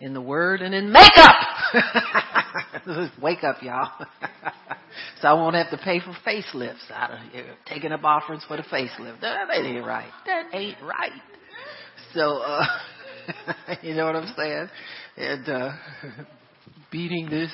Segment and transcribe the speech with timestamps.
[0.00, 1.36] in the Word and in makeup.
[3.22, 3.90] Wake up, y'all.
[5.20, 8.62] so I won't have to pay for facelifts of here, taking up offerings for the
[8.64, 9.20] facelift.
[9.20, 10.10] That ain't right.
[10.26, 11.12] That ain't right.
[12.14, 12.64] So, uh,
[13.82, 14.68] you know what I'm saying?
[15.16, 15.70] And, uh,
[16.90, 17.50] beating this,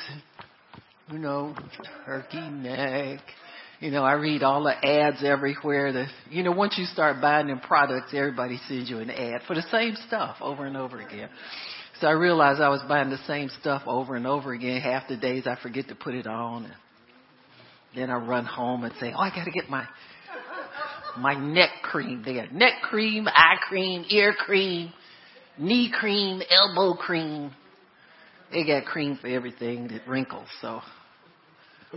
[1.11, 1.55] you know,
[2.05, 3.21] turkey neck.
[3.81, 7.49] You know, I read all the ads everywhere that, you know, once you start buying
[7.49, 11.29] them products, everybody sends you an ad for the same stuff over and over again.
[12.05, 14.81] I realized I was buying the same stuff over and over again.
[14.81, 16.65] Half the days I forget to put it on.
[16.65, 16.75] And
[17.95, 19.87] then I run home and say, oh, I got to get my,
[21.19, 22.49] my neck cream there.
[22.51, 24.93] Neck cream, eye cream, ear cream,
[25.59, 27.53] knee cream, elbow cream.
[28.53, 30.81] They got cream for everything that wrinkles, so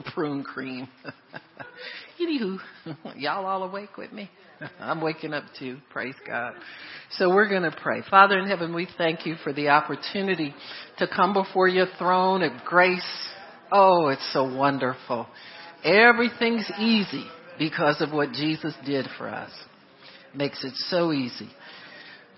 [0.13, 0.87] prune cream.
[2.21, 2.59] Anywho,
[3.15, 4.29] y'all all awake with me?
[4.79, 5.77] I'm waking up too.
[5.91, 6.53] Praise God.
[7.11, 8.01] So we're going to pray.
[8.09, 10.53] Father in heaven, we thank you for the opportunity
[10.97, 13.01] to come before your throne of grace.
[13.71, 15.27] Oh, it's so wonderful.
[15.83, 17.25] Everything's easy
[17.59, 19.51] because of what Jesus did for us.
[20.33, 21.49] Makes it so easy.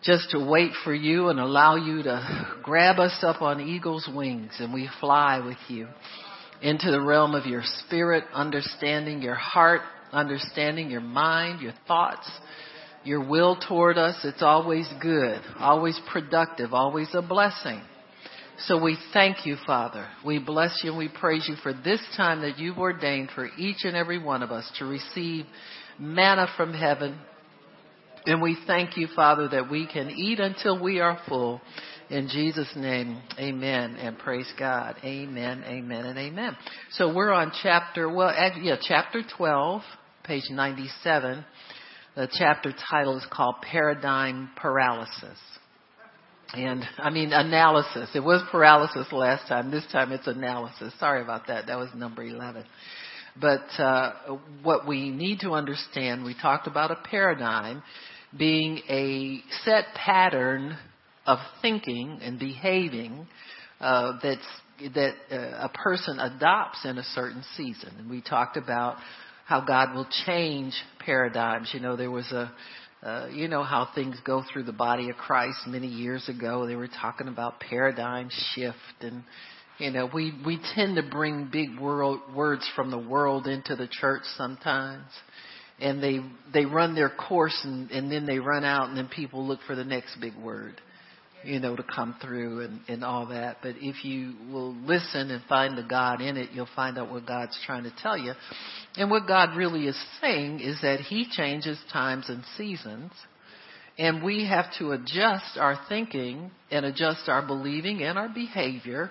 [0.03, 4.51] Just to wait for you and allow you to grab us up on eagle's wings
[4.59, 5.87] and we fly with you
[6.61, 12.29] into the realm of your spirit, understanding your heart, understanding your mind, your thoughts,
[13.03, 14.15] your will toward us.
[14.23, 17.81] It's always good, always productive, always a blessing.
[18.65, 20.07] So we thank you, Father.
[20.25, 23.85] We bless you and we praise you for this time that you've ordained for each
[23.85, 25.45] and every one of us to receive
[25.97, 27.17] manna from heaven.
[28.25, 31.61] And we thank you, Father, that we can eat until we are full.
[32.09, 34.95] In Jesus' name, amen and praise God.
[35.03, 36.57] Amen, amen, and amen.
[36.93, 39.83] So we're on chapter, well, yeah, chapter 12,
[40.23, 41.45] page 97.
[42.15, 45.37] The chapter title is called Paradigm Paralysis.
[46.55, 48.09] And I mean analysis.
[48.15, 49.69] It was paralysis last time.
[49.69, 50.91] This time it's analysis.
[50.99, 51.67] Sorry about that.
[51.67, 52.63] That was number 11.
[53.39, 54.13] But uh,
[54.63, 57.83] what we need to understand, we talked about a paradigm
[58.35, 60.75] being a set pattern
[61.29, 63.27] of thinking and behaving
[63.79, 64.47] uh, that's
[64.95, 67.93] that uh, a person adopts in a certain season.
[67.99, 68.97] And we talked about
[69.45, 71.69] how God will change paradigms.
[71.73, 72.51] You know, there was a
[73.01, 76.65] uh, you know how things go through the body of Christ many years ago.
[76.67, 79.23] They were talking about paradigm shift and
[79.79, 83.87] you know, we we tend to bring big world words from the world into the
[83.87, 85.07] church sometimes.
[85.79, 86.19] And they
[86.53, 89.75] they run their course and, and then they run out and then people look for
[89.75, 90.81] the next big word,
[91.49, 93.57] you know, to come through and, and all that.
[93.61, 97.25] But if you will listen and find the God in it, you'll find out what
[97.25, 98.33] God's trying to tell you.
[98.95, 103.11] And what God really is saying is that He changes times and seasons.
[103.97, 109.09] And we have to adjust our thinking and adjust our believing and our behavior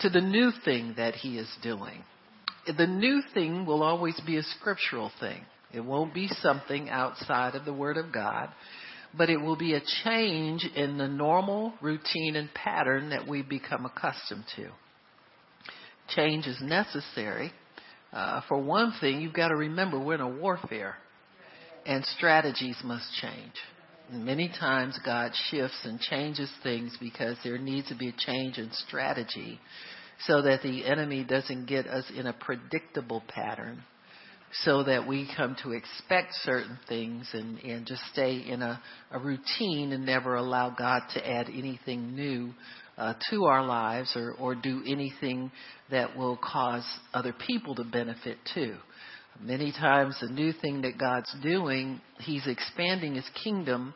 [0.00, 2.04] to the new thing that He is doing.
[2.66, 5.42] The new thing will always be a scriptural thing.
[5.74, 8.48] It won't be something outside of the Word of God,
[9.16, 13.86] but it will be a change in the normal routine and pattern that we become
[13.86, 14.68] accustomed to.
[16.08, 17.52] Change is necessary
[18.14, 20.94] uh, for one thing, you've got to remember we're in a warfare,
[21.84, 23.52] and strategies must change.
[24.12, 28.70] Many times God shifts and changes things because there needs to be a change in
[28.86, 29.58] strategy
[30.26, 33.82] so that the enemy doesn't get us in a predictable pattern
[34.62, 39.18] so that we come to expect certain things and, and just stay in a, a
[39.18, 42.52] routine and never allow God to add anything new
[42.96, 45.50] uh, to our lives or, or do anything
[45.90, 48.76] that will cause other people to benefit too.
[49.40, 53.92] Many times, the new thing that God's doing, He's expanding His kingdom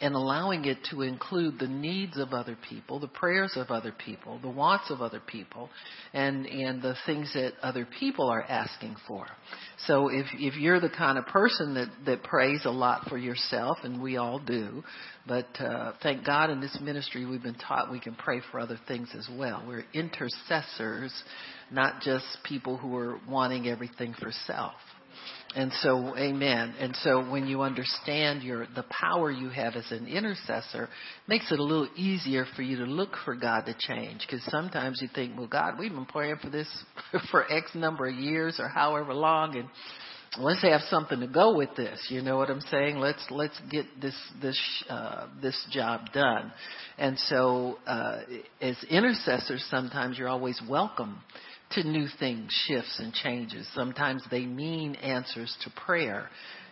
[0.00, 4.38] and allowing it to include the needs of other people, the prayers of other people,
[4.40, 5.68] the wants of other people,
[6.12, 9.26] and and the things that other people are asking for.
[9.86, 13.78] So if if you're the kind of person that that prays a lot for yourself,
[13.82, 14.82] and we all do,
[15.26, 18.78] but uh, thank God in this ministry we've been taught we can pray for other
[18.86, 19.64] things as well.
[19.66, 21.12] We're intercessors,
[21.70, 24.74] not just people who are wanting everything for self.
[25.58, 26.76] And so, amen.
[26.78, 30.88] And so when you understand your, the power you have as an intercessor,
[31.26, 34.20] makes it a little easier for you to look for God to change.
[34.20, 36.68] Because sometimes you think, well, God, we've been praying for this
[37.32, 39.68] for X number of years or however long, and
[40.38, 42.06] let's have something to go with this.
[42.08, 42.98] You know what I'm saying?
[42.98, 46.52] Let's let's get this this uh, this job done.
[46.98, 48.20] And so, uh,
[48.60, 51.18] as intercessors, sometimes you're always welcome
[51.72, 53.68] to new things, shifts, and changes.
[53.74, 56.28] Sometimes they mean answers to prayer.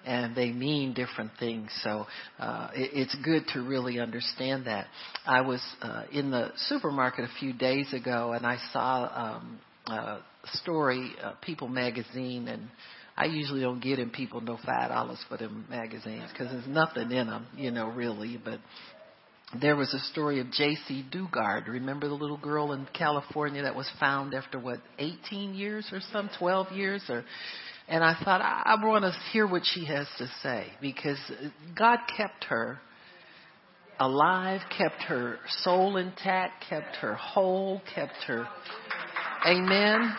[0.06, 1.68] and they mean different things.
[1.82, 2.06] So
[2.38, 4.86] uh, it, it's good to really understand that.
[5.26, 10.18] I was uh, in the supermarket a few days ago, and I saw um, a
[10.62, 12.68] story, uh, People magazine, and
[13.16, 17.10] I usually don't get in people no five dollars for them magazines because there's nothing
[17.10, 18.40] in them, you know, really.
[18.42, 18.60] But
[19.60, 21.68] there was a story of Jaycee Dugard.
[21.68, 26.28] Remember the little girl in California that was found after what 18 years or some
[26.38, 27.24] 12 years or
[27.88, 31.18] and I thought I, I want to hear what she has to say because
[31.78, 32.80] God kept her
[34.00, 38.48] alive, kept her soul intact, kept her whole, kept her
[39.46, 40.12] Amen.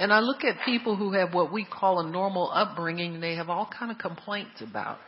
[0.00, 3.36] And I look at people who have what we call a normal upbringing, and they
[3.36, 4.98] have all kind of complaints about.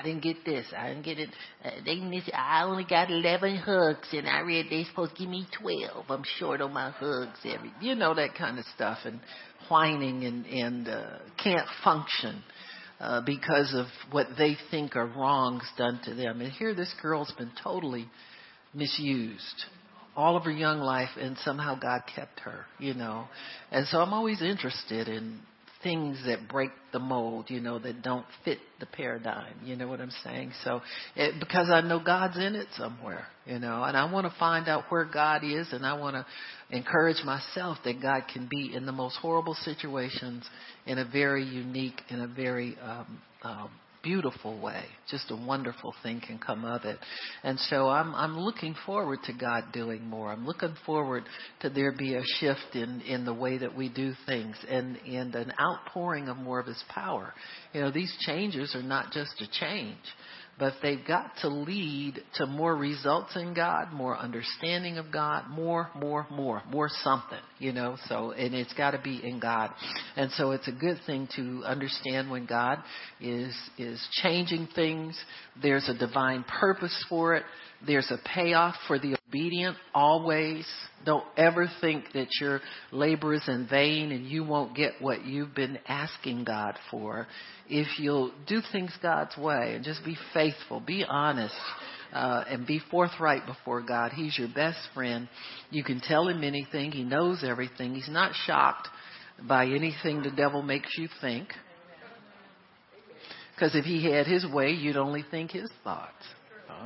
[0.00, 0.66] I didn't get this.
[0.76, 1.28] I didn't get it.
[1.62, 2.24] Uh, they miss.
[2.32, 6.06] I only got eleven hugs, and I read they supposed to give me twelve.
[6.08, 7.38] I'm short on my hugs.
[7.44, 9.20] Every, you know that kind of stuff, and
[9.68, 12.42] whining and and uh, can't function
[12.98, 16.40] uh, because of what they think are wrongs done to them.
[16.40, 18.08] And here, this girl's been totally
[18.72, 19.64] misused
[20.16, 23.26] all of her young life and somehow God kept her, you know.
[23.70, 25.40] And so I'm always interested in
[25.82, 29.54] things that break the mold, you know, that don't fit the paradigm.
[29.64, 30.52] You know what I'm saying?
[30.64, 30.80] So,
[31.16, 34.68] it, because I know God's in it somewhere, you know, and I want to find
[34.68, 36.26] out where God is, and I want to
[36.76, 40.44] encourage myself that God can be in the most horrible situations
[40.86, 43.70] in a very unique, in a very um, um,
[44.02, 44.84] beautiful way.
[45.10, 46.98] Just a wonderful thing can come of it.
[47.42, 50.32] And so I'm I'm looking forward to God doing more.
[50.32, 51.24] I'm looking forward
[51.60, 55.34] to there be a shift in in the way that we do things and and
[55.34, 57.34] an outpouring of more of his power.
[57.72, 59.96] You know, these changes are not just a change
[60.60, 65.88] but they've got to lead to more results in God, more understanding of God, more,
[65.96, 67.96] more, more, more something, you know.
[68.08, 69.70] So, and it's got to be in God,
[70.16, 72.78] and so it's a good thing to understand when God
[73.20, 75.18] is is changing things.
[75.60, 77.42] There's a divine purpose for it.
[77.86, 80.66] There's a payoff for the obedient always.
[81.04, 82.60] Don't ever think that your
[82.92, 87.26] labor is in vain and you won't get what you've been asking God for.
[87.68, 91.54] If you'll do things God's way and just be faithful, be honest,
[92.12, 94.12] uh, and be forthright before God.
[94.12, 95.28] He's your best friend.
[95.70, 96.90] You can tell him anything.
[96.90, 97.94] He knows everything.
[97.94, 98.88] He's not shocked
[99.48, 101.48] by anything the devil makes you think.
[103.54, 106.24] Because if he had his way, you'd only think his thoughts.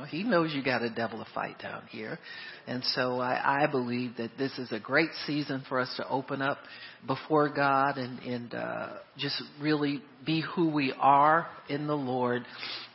[0.09, 2.19] He knows you got a devil to fight down here.
[2.67, 6.41] And so I, I believe that this is a great season for us to open
[6.41, 6.57] up
[7.05, 12.43] before God and, and uh, just really be who we are in the Lord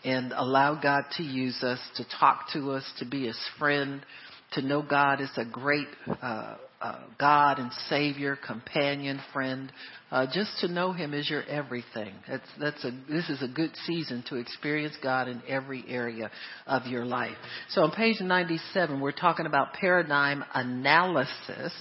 [0.04, 4.04] and allow God to use us, to talk to us, to be His friend,
[4.52, 5.86] to know God is a great
[6.22, 9.70] uh, uh, God and Savior, companion, friend.
[10.10, 12.14] Uh, just to know Him is your everything.
[12.26, 16.30] That's that's a this is a good season to experience God in every area
[16.66, 17.36] of your life.
[17.70, 21.72] So on page 97, we're talking about paradigm analysis.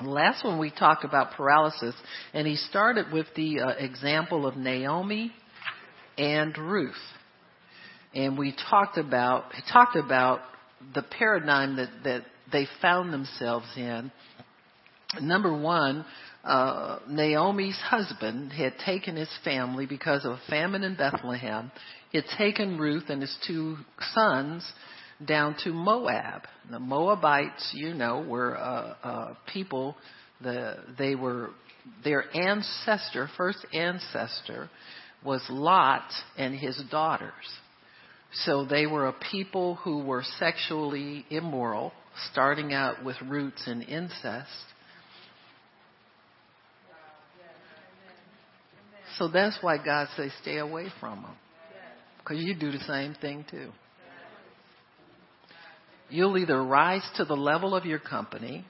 [0.00, 1.94] last one we talked about paralysis,
[2.34, 5.32] and he started with the uh, example of Naomi
[6.18, 6.94] and Ruth,
[8.14, 10.40] and we talked about talked about
[10.94, 14.12] the paradigm that that they found themselves in.
[15.20, 16.04] Number one,
[16.44, 21.70] uh, Naomi's husband had taken his family because of a famine in Bethlehem.
[22.10, 23.76] He had taken Ruth and his two
[24.14, 24.70] sons
[25.24, 26.42] down to Moab.
[26.70, 29.96] The Moabites, you know, were uh, uh, people.
[30.40, 31.50] The they were
[32.04, 34.70] their ancestor, first ancestor,
[35.24, 37.32] was Lot and his daughters.
[38.32, 41.92] So they were a people who were sexually immoral
[42.30, 44.50] starting out with roots in incest.
[49.18, 51.36] So that's why God says stay away from them.
[52.18, 53.70] Because you do the same thing too.
[56.08, 58.64] You'll either rise to the level of your company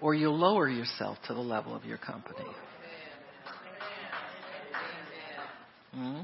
[0.00, 2.46] or you'll lower yourself to the level of your company.
[5.96, 6.20] Mm-hmm.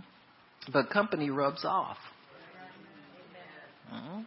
[0.73, 1.97] But company rubs off.
[3.95, 4.21] Mm-hmm.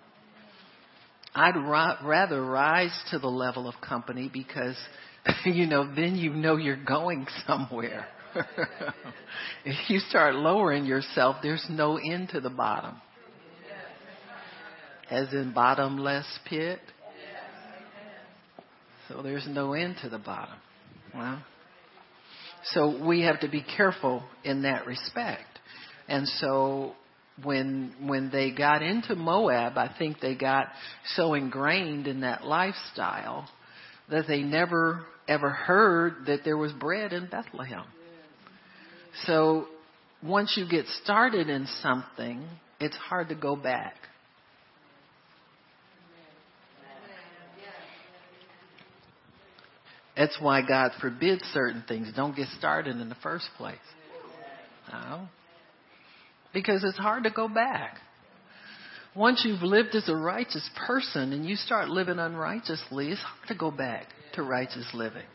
[1.35, 4.77] I'd ra- rather rise to the level of company because,
[5.45, 8.07] you know, then you know you're going somewhere.
[9.65, 12.95] if you start lowering yourself, there's no end to the bottom.
[15.09, 16.79] As in bottomless pit.
[19.07, 20.55] So there's no end to the bottom.
[21.13, 21.41] Well,
[22.71, 25.45] so we have to be careful in that respect.
[26.09, 26.93] And so
[27.43, 30.67] when when they got into Moab, I think they got
[31.15, 33.47] so ingrained in that lifestyle
[34.09, 37.85] that they never ever heard that there was bread in Bethlehem.
[39.25, 39.67] So
[40.23, 42.43] once you get started in something,
[42.79, 43.95] it's hard to go back.
[50.15, 52.11] That's why God forbids certain things.
[52.15, 53.77] Don't get started in the first place.
[54.91, 55.27] No.
[56.57, 57.97] Because it's hard to go back.
[59.15, 63.53] Once you've lived as a righteous person and you start living unrighteously, it's hard to
[63.53, 65.27] go back to righteous living.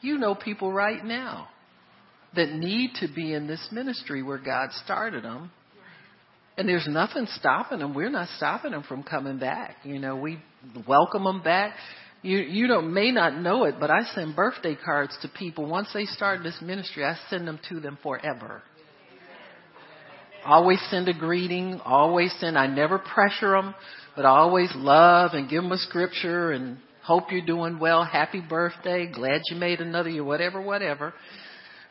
[0.00, 1.46] You know people right now
[2.34, 5.52] that need to be in this ministry where God started them.
[6.58, 7.94] And there's nothing stopping them.
[7.94, 9.76] We're not stopping them from coming back.
[9.84, 10.40] You know, we
[10.88, 11.74] welcome them back.
[12.22, 15.86] You you don't may not know it, but I send birthday cards to people once
[15.94, 17.04] they start this ministry.
[17.04, 18.64] I send them to them forever.
[20.44, 21.80] Always send a greeting.
[21.84, 22.58] Always send.
[22.58, 23.74] I never pressure them,
[24.16, 28.04] but I always love and give them a scripture and hope you're doing well.
[28.04, 29.10] Happy birthday.
[29.10, 30.24] Glad you made another year.
[30.24, 31.14] Whatever, whatever.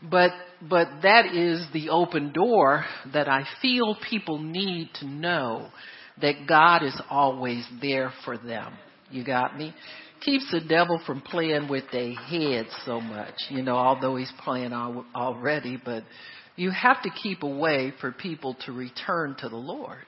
[0.01, 5.70] But but that is the open door that I feel people need to know
[6.22, 8.74] that God is always there for them.
[9.12, 9.74] You got me?
[10.22, 14.74] keeps the devil from playing with their heads so much, you know, although he's playing
[14.74, 16.03] al- already, but
[16.60, 20.04] you have to keep a way for people to return to the Lord.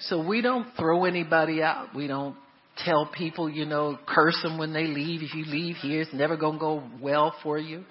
[0.00, 1.94] So we don't throw anybody out.
[1.94, 2.36] We don't
[2.84, 5.22] tell people, you know, curse them when they leave.
[5.22, 7.84] If you leave here, it's never going to go well for you.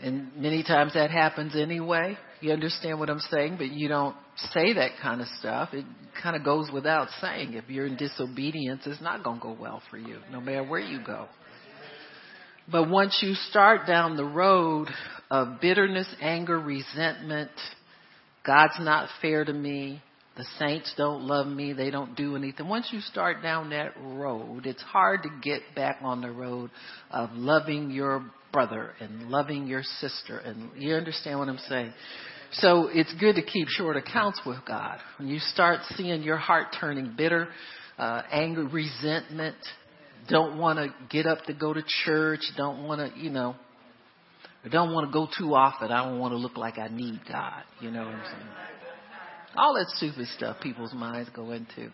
[0.00, 2.16] And many times that happens anyway.
[2.40, 3.56] You understand what I'm saying?
[3.58, 4.16] But you don't
[4.52, 5.70] say that kind of stuff.
[5.74, 5.84] It
[6.22, 7.54] kind of goes without saying.
[7.54, 10.80] If you're in disobedience, it's not going to go well for you, no matter where
[10.80, 11.26] you go.
[12.70, 14.88] But once you start down the road
[15.30, 17.50] of bitterness, anger, resentment,
[18.46, 20.02] God's not fair to me,
[20.36, 22.68] the saints don't love me, they don't do anything.
[22.68, 26.70] Once you start down that road, it's hard to get back on the road
[27.10, 30.38] of loving your brother and loving your sister.
[30.38, 31.92] And you understand what I'm saying?
[32.52, 34.98] So it's good to keep short accounts with God.
[35.18, 37.48] When you start seeing your heart turning bitter,
[37.98, 39.56] uh, anger, resentment,
[40.28, 43.56] don't want to get up to go to church, don't want to, you know,
[44.74, 45.90] I don't want to go too often.
[45.90, 47.62] I don't want to look like I need God.
[47.80, 48.48] You know what I'm saying?
[49.56, 51.90] All that stupid stuff people's minds go into.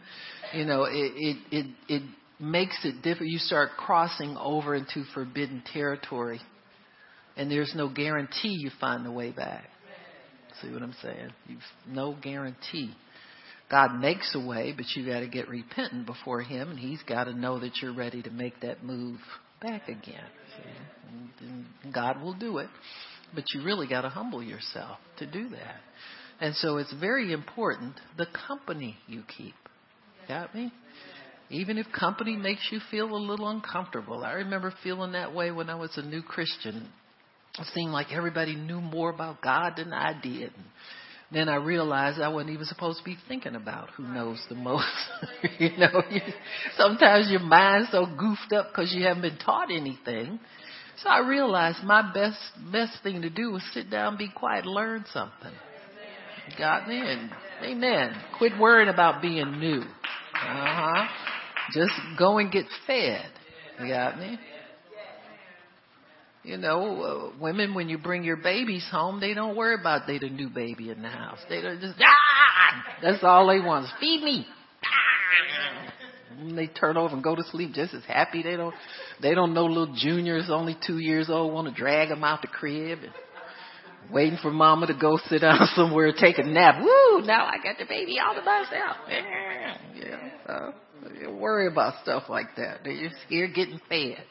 [0.52, 2.02] You know, it it it, it
[2.38, 3.33] makes it different.
[3.33, 6.40] You start crossing over into forbidden territory,
[7.37, 9.64] and there's no guarantee you find the way back.
[10.62, 11.31] See what I'm saying?
[11.49, 12.95] You've no guarantee.
[13.71, 17.25] God makes a way, but you got to get repentant before Him, and He's got
[17.25, 19.19] to know that you're ready to make that move
[19.64, 20.25] back again.
[21.92, 22.68] God will do it,
[23.35, 25.76] but you really got to humble yourself to do that.
[26.40, 29.54] And so it's very important the company you keep.
[30.28, 30.73] Got me?
[31.50, 34.25] Even if company makes you feel a little uncomfortable.
[34.25, 36.88] I remember feeling that way when I was a new Christian.
[37.59, 40.52] It seemed like everybody knew more about God than I did.
[40.56, 40.64] And
[41.33, 44.87] then I realized I wasn't even supposed to be thinking about who knows the most.
[45.59, 46.21] you know, you,
[46.76, 50.38] sometimes your mind's so goofed up because you haven't been taught anything.
[51.02, 52.38] So I realized my best
[52.71, 55.52] best thing to do was sit down, be quiet, learn something.
[56.59, 57.00] Got me?
[57.00, 57.31] And
[57.62, 58.14] amen.
[58.38, 59.81] Quit worrying about being new.
[59.81, 59.85] Uh
[60.35, 61.07] huh.
[61.73, 63.26] Just go and get fed.
[63.81, 64.38] You got me?
[66.44, 70.18] You know, uh, women when you bring your babies home, they don't worry about they
[70.18, 71.38] the new baby in the house.
[71.48, 72.84] They don't just ah!
[73.02, 74.46] That's all they want is feed me.
[74.84, 75.92] Ah!
[76.38, 78.42] And they turn over and go to sleep just as happy.
[78.42, 78.74] They don't.
[79.22, 82.48] They don't know little juniors only two years old want to drag them out the
[82.48, 83.12] crib and
[84.12, 86.76] waiting for mama to go sit down somewhere take a nap.
[86.80, 87.22] Woo!
[87.22, 88.96] Now I got the baby all to myself.
[89.96, 90.30] Yeah.
[90.46, 90.74] So
[91.18, 92.80] you worry about stuff like that.
[92.84, 94.24] They're just scared getting fed.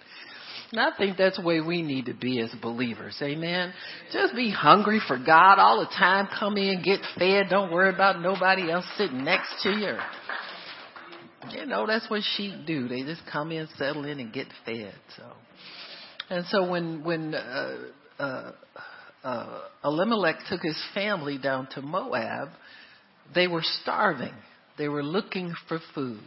[0.74, 3.15] And I think that's the way we need to be as believers.
[3.22, 3.72] Amen.
[4.12, 6.27] Just be hungry for God all the time.
[6.39, 7.46] Come in, get fed.
[7.51, 9.96] Don't worry about nobody else sitting next to you.
[11.51, 12.88] You know, that's what sheep do.
[12.88, 14.96] They just come in, settle in, and get fed.
[15.15, 15.24] So,
[16.32, 17.77] and so when when uh,
[18.18, 18.51] uh,
[19.24, 22.50] uh, Elimelech took his family down to Moab,
[23.36, 24.34] they were starving.
[24.80, 26.20] They were looking for food.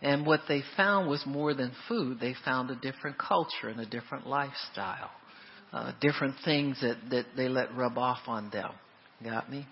[0.00, 2.20] And what they found was more than food.
[2.20, 5.10] They found a different culture and a different lifestyle,
[5.72, 8.70] uh, different things that, that they let rub off on them.
[9.24, 9.66] Got me?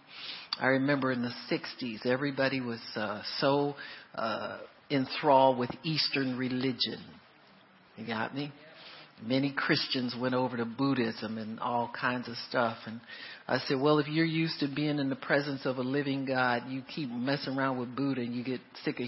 [0.59, 3.75] I remember in the 60s, everybody was uh, so
[4.17, 4.59] uh,
[4.91, 7.05] enthralled with Eastern religion.
[7.97, 8.53] You got me?
[9.23, 12.77] Many Christians went over to Buddhism and all kinds of stuff.
[12.87, 13.01] And
[13.49, 16.65] I said, well, if you're used to being in the presence of a living God,
[16.69, 19.07] you keep messing around with Buddha and you get sick of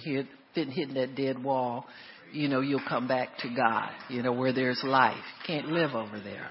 [0.55, 1.87] hit, hitting that dead wall,
[2.33, 5.17] you know, you'll come back to God, you know, where there's life.
[5.47, 6.49] Can't live over there.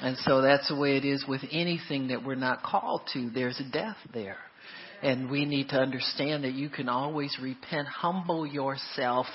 [0.00, 3.30] And so that's the way it is with anything that we're not called to.
[3.30, 4.36] There's death there.
[5.02, 9.26] And we need to understand that you can always repent, humble yourself,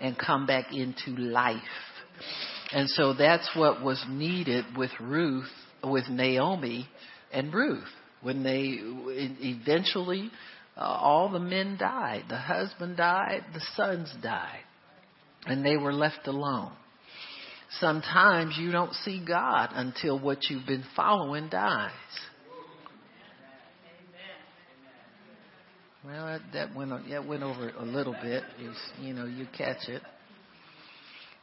[0.00, 1.56] and come back into life.
[2.72, 5.50] And so that's what was needed with Ruth,
[5.84, 6.88] with Naomi
[7.32, 7.84] and Ruth.
[8.22, 10.30] When they eventually,
[10.76, 12.24] uh, all the men died.
[12.28, 14.60] The husband died, the sons died.
[15.44, 16.72] And they were left alone.
[17.80, 21.90] Sometimes you don't see God until what you've been following dies.
[26.04, 28.42] Well, that, went that went over a little bit.
[29.00, 30.02] You know, you catch it.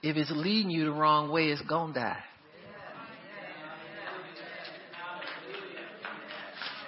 [0.03, 2.23] If it's leading you the wrong way, it's gonna die.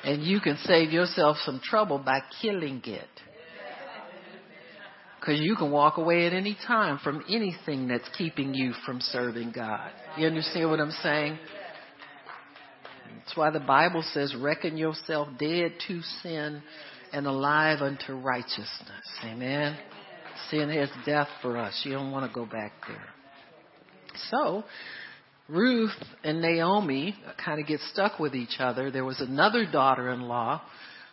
[0.03, 3.07] And you can save yourself some trouble by killing it.
[5.19, 9.51] Because you can walk away at any time from anything that's keeping you from serving
[9.51, 9.91] God.
[10.17, 11.37] You understand what I'm saying?
[13.19, 16.63] That's why the Bible says, reckon yourself dead to sin
[17.13, 19.05] and alive unto righteousness.
[19.23, 19.77] Amen.
[20.49, 21.79] Sin has death for us.
[21.85, 23.09] You don't want to go back there.
[24.31, 24.63] So,
[25.49, 25.91] Ruth
[26.23, 28.91] and Naomi kind of get stuck with each other.
[28.91, 30.61] There was another daughter in law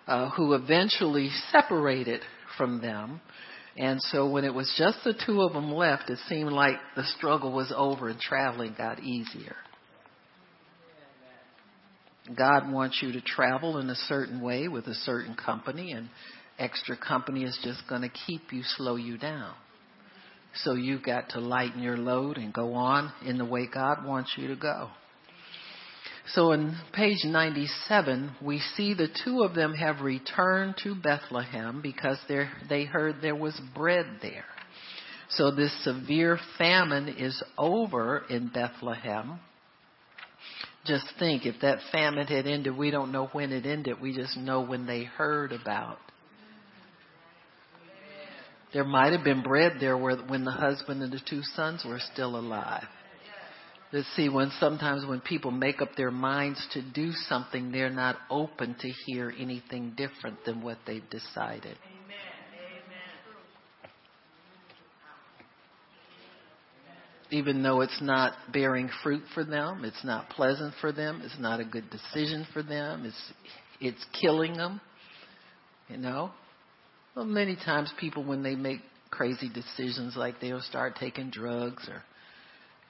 [0.06, 2.22] uh, who eventually separated
[2.56, 3.20] from them.
[3.76, 7.04] And so when it was just the two of them left, it seemed like the
[7.16, 9.56] struggle was over and traveling got easier.
[12.36, 16.08] God wants you to travel in a certain way with a certain company, and
[16.58, 19.54] extra company is just going to keep you, slow you down.
[20.64, 24.34] So you've got to lighten your load and go on in the way God wants
[24.36, 24.90] you to go.
[26.34, 32.18] So in page 97, we see the two of them have returned to Bethlehem because
[32.28, 34.44] they heard there was bread there.
[35.30, 39.40] So this severe famine is over in Bethlehem
[40.88, 44.00] just think if that famine had ended, we don't know when it ended.
[44.00, 45.98] We just know when they heard about.
[48.72, 52.00] There might have been bread there where, when the husband and the two sons were
[52.12, 52.86] still alive.
[53.90, 58.16] Let's see, when sometimes when people make up their minds to do something, they're not
[58.28, 61.78] open to hear anything different than what they've decided.
[67.30, 71.60] even though it's not bearing fruit for them, it's not pleasant for them, it's not
[71.60, 73.32] a good decision for them, it's
[73.80, 74.80] it's killing them.
[75.88, 76.30] You know?
[77.18, 78.78] Well many times people when they make
[79.10, 82.04] crazy decisions like they'll start taking drugs or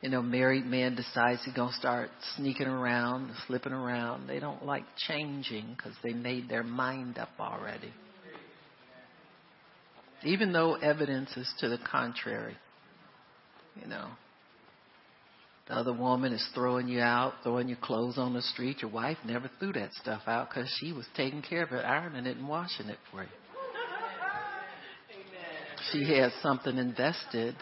[0.03, 4.29] you know, married man decides he's going to start sneaking around, slipping around.
[4.29, 7.91] They don't like changing because they made their mind up already.
[10.25, 12.59] Even though evidence is to the contrary,
[13.81, 14.09] you know.
[15.69, 18.83] The other woman is throwing you out, throwing your clothes on the street.
[18.83, 22.27] Your wife never threw that stuff out because she was taking care of it, ironing
[22.27, 23.29] it, and washing it for you.
[25.93, 27.57] She has something invested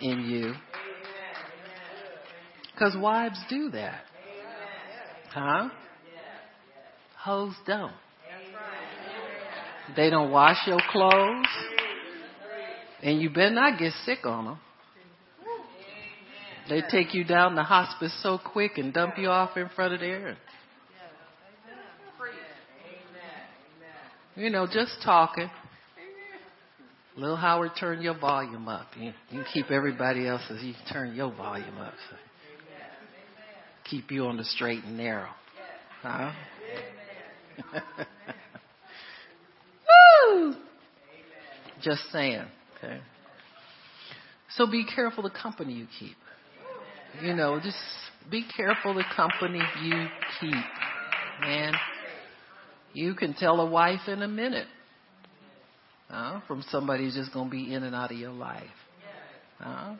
[0.00, 0.54] in you.
[2.72, 4.02] Because wives do that.
[5.32, 5.68] Huh?
[7.16, 7.92] Hoes don't.
[9.96, 11.46] They don't wash your clothes.
[13.02, 14.58] And you better not get sick on them.
[16.68, 20.00] They take you down the hospice so quick and dump you off in front of
[20.00, 20.36] there.
[24.36, 25.50] You know, just talking.
[27.18, 28.86] Little Howard, turn your volume up.
[28.96, 30.62] You, you keep everybody else's.
[30.62, 31.94] You turn your volume up.
[32.08, 32.16] So
[33.90, 35.30] keep you on the straight and narrow.
[36.00, 36.30] Huh?
[40.30, 40.54] Woo!
[41.82, 42.46] Just saying.
[42.76, 43.00] Okay.
[44.54, 46.16] So be careful the company you keep.
[47.20, 47.76] You know, just
[48.30, 50.06] be careful the company you
[50.40, 50.54] keep,
[51.40, 51.72] man.
[52.92, 54.68] You can tell a wife in a minute
[56.10, 58.64] uh, from somebody who's just going to be in and out of your life.
[59.60, 59.96] Uh,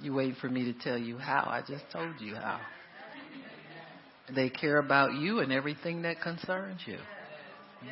[0.00, 1.44] you waiting for me to tell you how.
[1.46, 2.60] I just told you how.
[4.34, 6.94] They care about you and everything that concerns you.
[6.96, 7.90] Mm-hmm.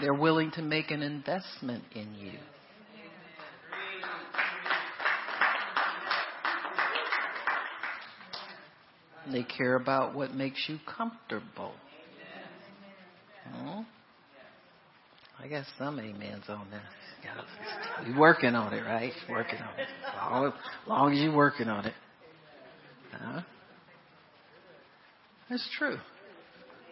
[0.00, 2.38] They're willing to make an investment in you.
[9.30, 11.74] They care about what makes you comfortable.
[13.48, 13.80] Hmm?
[15.38, 16.82] I got some amens on that.
[18.06, 19.12] You're working on it, right?
[19.28, 19.88] Working on it.
[20.16, 20.52] Long, as
[20.88, 21.94] long as you're working on it.
[23.12, 23.42] Huh?
[25.48, 25.98] That's true.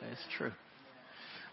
[0.00, 0.52] That's true.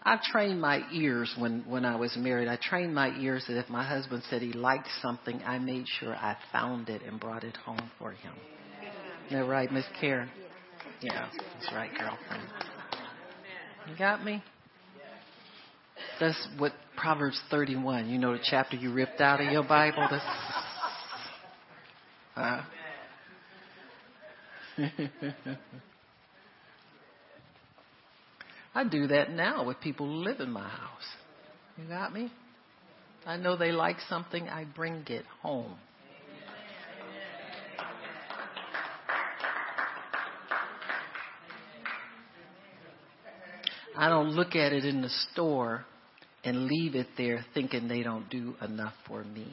[0.02, 2.48] I trained my ears when, when I was married.
[2.48, 6.14] I trained my ears that if my husband said he liked something, I made sure
[6.14, 8.32] I found it and brought it home for him.
[9.26, 10.30] Isn't that right, Miss Karen?
[11.00, 12.42] Yeah, that's right, girlfriend.
[13.88, 14.42] You got me?
[16.20, 20.08] That's what Proverbs 31, you know, the chapter you ripped out of your Bible.
[20.10, 20.24] That's,
[22.36, 22.62] uh,
[28.74, 31.06] I do that now with people who live in my house.
[31.76, 32.32] You got me?
[33.24, 35.76] I know they like something, I bring it home.
[44.00, 45.84] I don't look at it in the store
[46.44, 49.52] and leave it there thinking they don't do enough for me.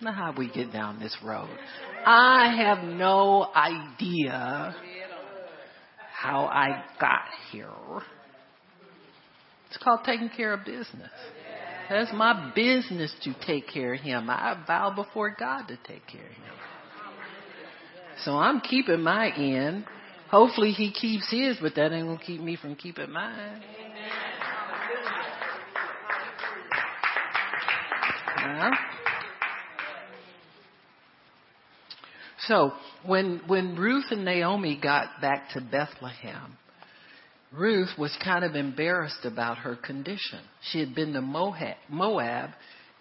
[0.00, 1.50] Now, how we get down this road?
[2.06, 4.74] I have no idea
[6.10, 7.68] how I got here.
[9.68, 11.10] It's called taking care of business.
[11.88, 14.28] That's my business to take care of him.
[14.28, 16.54] I vow before God to take care of him.
[18.24, 19.84] So I'm keeping my end.
[20.30, 23.62] Hopefully he keeps his, but that ain't gonna keep me from keeping mine.
[32.46, 32.72] So
[33.04, 36.56] when when Ruth and Naomi got back to Bethlehem,
[37.52, 40.40] Ruth was kind of embarrassed about her condition.
[40.70, 42.50] She had been to Moab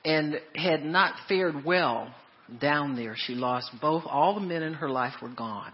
[0.03, 2.13] and had not fared well
[2.61, 3.15] down there.
[3.17, 5.71] She lost both, all the men in her life were gone.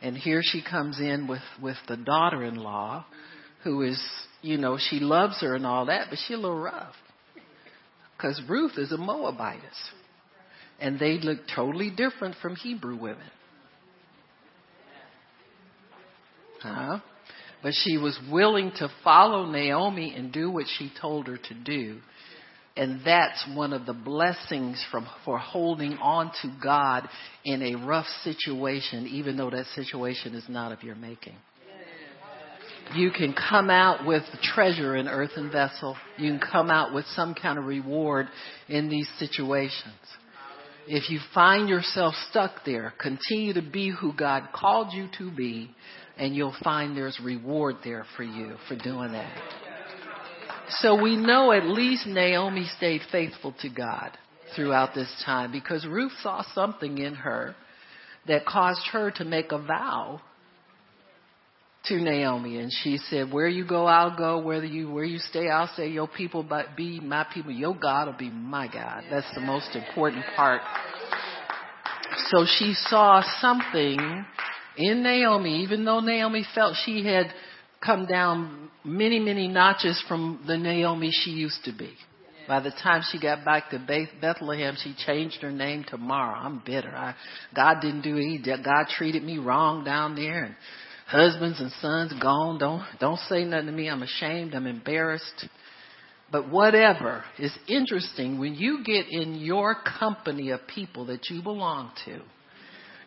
[0.00, 3.06] And here she comes in with, with the daughter in law
[3.62, 4.02] who is,
[4.42, 6.94] you know, she loves her and all that, but she's a little rough.
[8.16, 9.90] Because Ruth is a Moabitess.
[10.80, 13.30] And they look totally different from Hebrew women.
[16.60, 16.98] Huh?
[17.62, 22.00] But she was willing to follow Naomi and do what she told her to do.
[22.76, 27.08] And that's one of the blessings from, for holding on to God
[27.44, 31.36] in a rough situation, even though that situation is not of your making.
[32.94, 35.96] You can come out with treasure in earthen vessel.
[36.18, 38.26] You can come out with some kind of reward
[38.68, 39.94] in these situations.
[40.86, 45.70] If you find yourself stuck there, continue to be who God called you to be,
[46.18, 49.32] and you'll find there's reward there for you for doing that.
[50.80, 54.16] So we know at least Naomi stayed faithful to God
[54.54, 57.54] throughout this time because Ruth saw something in her
[58.26, 60.20] that caused her to make a vow
[61.84, 65.48] to Naomi and she said, Where you go, I'll go, whether you where you stay,
[65.48, 69.04] I'll stay, your people but be my people, your God will be my God.
[69.10, 70.62] That's the most important part.
[72.28, 74.24] So she saw something
[74.76, 77.26] in Naomi, even though Naomi felt she had
[77.84, 81.92] come down many, many notches from the Naomi she used to be.
[82.48, 86.38] By the time she got back to Bethlehem, she changed her name to Mara.
[86.38, 86.94] I'm bitter.
[86.94, 87.14] I,
[87.54, 88.64] God didn't do it.
[88.64, 90.56] God treated me wrong down there, and
[91.06, 92.58] husbands and sons gone.
[92.58, 93.88] Don't don't say nothing to me.
[93.88, 94.54] I'm ashamed.
[94.54, 95.46] I'm embarrassed.
[96.32, 101.92] But whatever is interesting when you get in your company of people that you belong
[102.06, 102.22] to,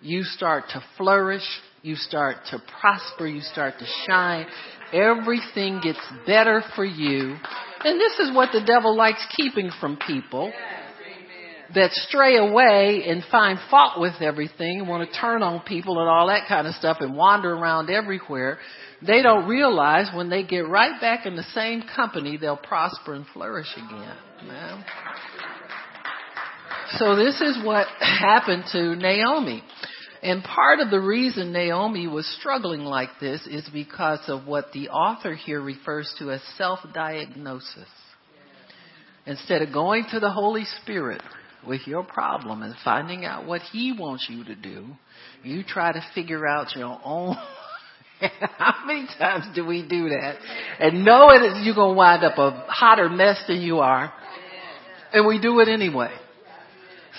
[0.06, 1.46] you start to flourish,
[1.82, 4.46] you start to prosper, you start to shine.
[4.94, 7.36] Everything gets better for you.
[7.84, 10.54] And this is what the devil likes keeping from people
[11.74, 16.08] that stray away and find fault with everything and want to turn on people and
[16.08, 18.60] all that kind of stuff and wander around everywhere.
[19.06, 23.26] They don't realize when they get right back in the same company, they'll prosper and
[23.34, 24.16] flourish again.
[26.92, 29.64] So this is what happened to Naomi.
[30.26, 34.90] And part of the reason Naomi was struggling like this is because of what the
[34.90, 37.88] author here refers to as self-diagnosis.
[39.28, 41.22] Instead of going to the Holy Spirit
[41.68, 44.88] with your problem and finding out what He wants you to do,
[45.44, 47.36] you try to figure out your own.
[48.58, 50.38] How many times do we do that?
[50.80, 54.12] And knowing that you're going to wind up a hotter mess than you are.
[55.14, 56.10] And we do it anyway.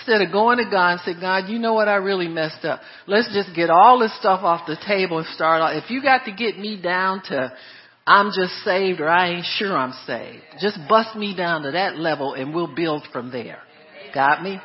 [0.06, 1.88] Instead of going to God and say, God, you know what?
[1.88, 2.80] I really messed up.
[3.08, 5.82] Let's just get all this stuff off the table and start off.
[5.82, 7.52] If you got to get me down to
[8.06, 11.96] I'm just saved or I ain't sure I'm saved, just bust me down to that
[11.96, 13.58] level and we'll build from there.
[14.14, 14.60] Got me?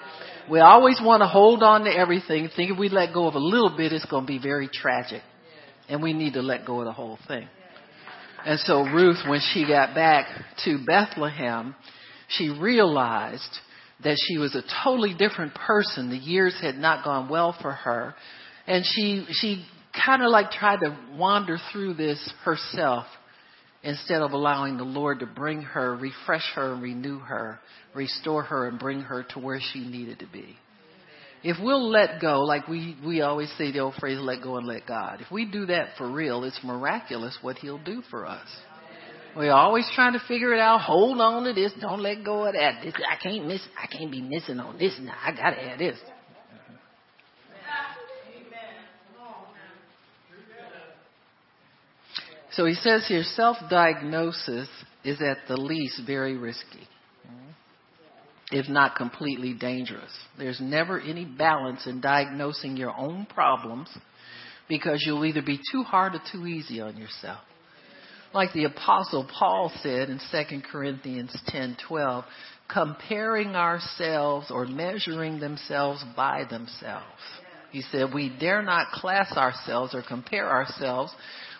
[0.48, 3.40] We always want to hold on to everything, think if we let go of a
[3.40, 5.24] little bit, it's going to be very tragic.
[5.90, 7.48] And we need to let go of the whole thing.
[8.46, 10.28] And so Ruth, when she got back
[10.66, 11.76] to Bethlehem,
[12.28, 13.60] she realized
[14.04, 16.10] that she was a totally different person.
[16.10, 18.16] The years had not gone well for her.
[18.68, 19.66] And she, she
[20.06, 23.06] kind of like tried to wander through this herself
[23.84, 27.60] instead of allowing the Lord to bring her, refresh her and renew her,
[27.96, 30.56] restore her and bring her to where she needed to be.
[31.44, 34.68] If we'll let go, like we, we always say the old phrase, let go and
[34.68, 35.22] let God.
[35.22, 38.48] If we do that for real, it's miraculous what He'll do for us.
[39.36, 40.82] We're always trying to figure it out.
[40.82, 41.72] Hold on to this.
[41.80, 42.84] Don't let go of that.
[42.84, 43.62] This, I can't miss.
[43.82, 45.16] I can't be missing on this now.
[45.24, 45.98] I gotta have this.
[52.54, 54.68] So he says here, self-diagnosis
[55.06, 56.88] is at the least very risky,
[58.52, 60.12] if not completely dangerous.
[60.38, 63.88] There's never any balance in diagnosing your own problems
[64.68, 67.40] because you'll either be too hard or too easy on yourself.
[68.34, 72.24] Like the apostle Paul said in 2 Corinthians 10:12,
[72.68, 77.06] comparing ourselves or measuring themselves by themselves.
[77.72, 81.14] He said, we dare not class ourselves or compare ourselves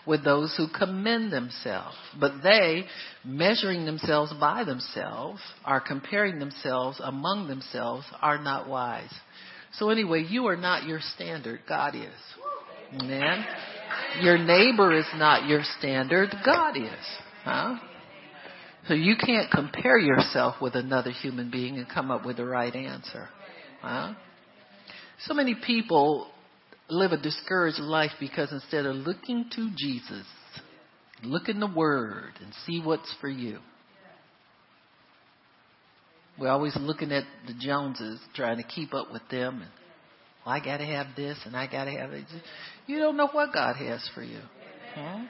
[0.06, 1.96] with those who commend themselves.
[2.18, 2.84] But they,
[3.24, 9.12] measuring themselves by themselves, are comparing themselves among themselves, are not wise.
[9.74, 11.60] So anyway, you are not your standard.
[11.66, 13.00] God is.
[13.00, 13.44] Amen.
[14.20, 16.30] Your neighbor is not your standard.
[16.44, 17.06] God is.
[17.44, 17.76] Huh?
[18.88, 22.74] So you can't compare yourself with another human being and come up with the right
[22.74, 23.28] answer.
[23.80, 24.14] Huh?
[25.26, 26.28] So many people
[26.88, 30.26] live a discouraged life because instead of looking to Jesus,
[31.22, 33.58] look in the Word and see what's for you.
[36.38, 39.62] We're always looking at the Joneses, trying to keep up with them.
[39.62, 39.70] And,
[40.44, 42.24] well, I got to have this and I got to have it.
[42.86, 44.40] You don't know what God has for you.
[44.94, 45.24] Huh?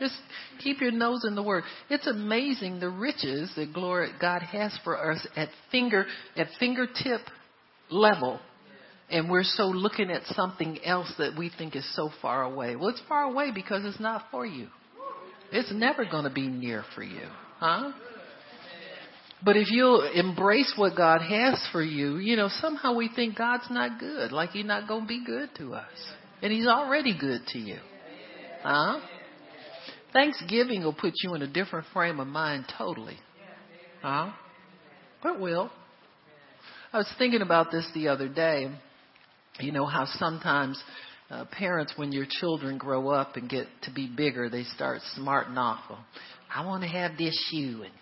[0.00, 0.14] Just
[0.62, 1.64] keep your nose in the Word.
[1.88, 7.20] It's amazing the riches that glory God has for us at finger at fingertip
[7.90, 8.40] level
[9.10, 12.76] and we're so looking at something else that we think is so far away.
[12.76, 14.68] Well, it's far away because it's not for you.
[15.52, 17.92] It's never going to be near for you, huh?
[19.44, 23.66] But if you'll embrace what God has for you, you know, somehow we think God's
[23.70, 25.90] not good, like He's not going to be good to us.
[26.42, 27.78] And He's already good to you.
[28.62, 29.00] Huh?
[30.12, 33.18] Thanksgiving will put you in a different frame of mind totally.
[34.00, 34.30] Huh?
[35.24, 35.70] It will.
[36.92, 38.70] I was thinking about this the other day
[39.60, 40.82] you know how sometimes
[41.30, 45.56] uh, parents, when your children grow up and get to be bigger, they start smarting
[45.56, 45.80] off.
[45.88, 46.04] Well,
[46.54, 47.92] I want to have this shoe, and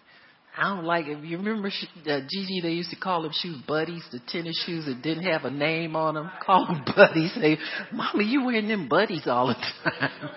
[0.56, 1.24] I don't like it.
[1.24, 2.60] You remember uh, Gigi?
[2.62, 5.96] They used to call them shoes buddies, the tennis shoes that didn't have a name
[5.96, 6.30] on them.
[6.44, 7.32] Call them buddies.
[7.34, 7.56] Say,
[7.90, 9.54] "Mommy, you wearing them buddies all the
[9.90, 10.30] time?"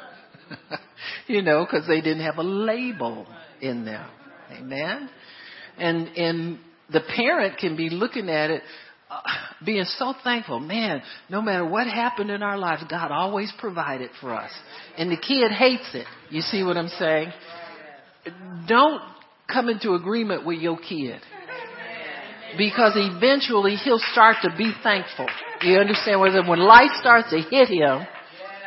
[1.27, 3.27] you know, because they didn't have a label
[3.61, 4.09] in them.
[4.51, 5.09] Amen.
[5.77, 6.59] And and
[6.91, 8.63] the parent can be looking at it
[9.09, 9.19] uh,
[9.65, 10.61] being so thankful.
[10.61, 14.51] Man, no matter what happened in our lives, God always provided for us.
[14.97, 16.07] And the kid hates it.
[16.29, 17.33] You see what I'm saying?
[18.67, 19.01] Don't
[19.51, 21.21] come into agreement with your kid.
[22.57, 25.27] Because eventually he'll start to be thankful.
[25.61, 26.21] You understand?
[26.21, 28.07] When life starts to hit him,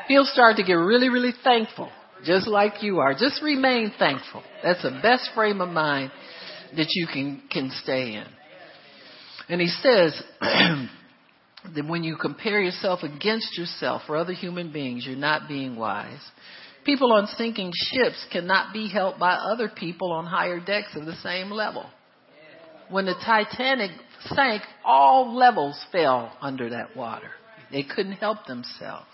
[0.09, 1.91] he'll start to get really, really thankful.
[2.25, 3.15] Just like you are.
[3.15, 4.43] Just remain thankful.
[4.63, 6.11] That's the best frame of mind
[6.77, 8.25] that you can, can stay in.
[9.49, 15.17] And he says that when you compare yourself against yourself or other human beings, you're
[15.17, 16.21] not being wise.
[16.89, 21.17] People on sinking ships cannot be helped by other people on higher decks of the
[21.17, 21.85] same level.
[22.89, 23.91] When the Titanic
[24.35, 27.29] sank, all levels fell under that water.
[27.71, 29.05] They couldn't help themselves.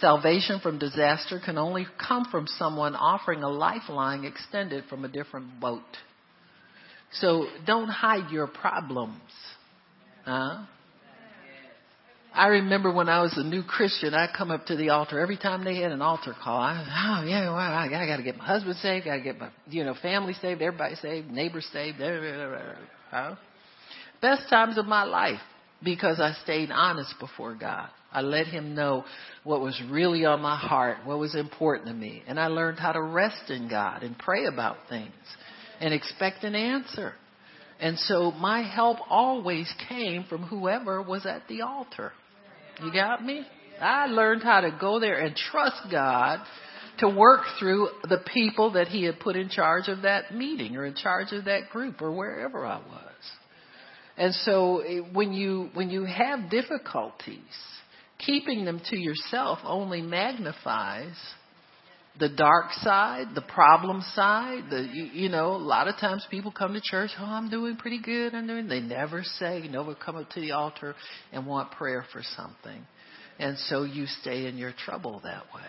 [0.00, 5.60] Salvation from disaster can only come from someone offering a lifeline extended from a different
[5.60, 5.96] boat.
[7.12, 9.30] So don't hide your problems.
[10.24, 10.64] Huh?
[12.32, 15.36] I remember when I was a new Christian, I'd come up to the altar every
[15.36, 16.60] time they had an altar call.
[16.60, 19.38] I, oh yeah, well, I, I got to get my husband saved, got to get
[19.38, 21.98] my you know family saved, everybody saved, neighbors saved.
[23.10, 23.34] Huh?
[24.22, 25.40] Best times of my life
[25.82, 27.88] because I stayed honest before God.
[28.12, 29.04] I let Him know
[29.44, 32.92] what was really on my heart, what was important to me, and I learned how
[32.92, 35.12] to rest in God and pray about things
[35.80, 37.14] and expect an answer.
[37.80, 42.12] And so my help always came from whoever was at the altar.
[42.82, 43.46] You got me?
[43.80, 46.40] I learned how to go there and trust God
[46.98, 50.84] to work through the people that He had put in charge of that meeting or
[50.84, 53.10] in charge of that group or wherever I was.
[54.16, 57.38] And so eh, when you, when you have difficulties,
[58.18, 61.16] keeping them to yourself only magnifies
[62.20, 64.64] the dark side, the problem side.
[64.70, 67.10] The you, you know, a lot of times people come to church.
[67.18, 68.34] Oh, I'm doing pretty good.
[68.34, 68.68] I'm doing.
[68.68, 70.94] They never say, never come up to the altar
[71.32, 72.86] and want prayer for something,
[73.38, 75.62] and so you stay in your trouble that way.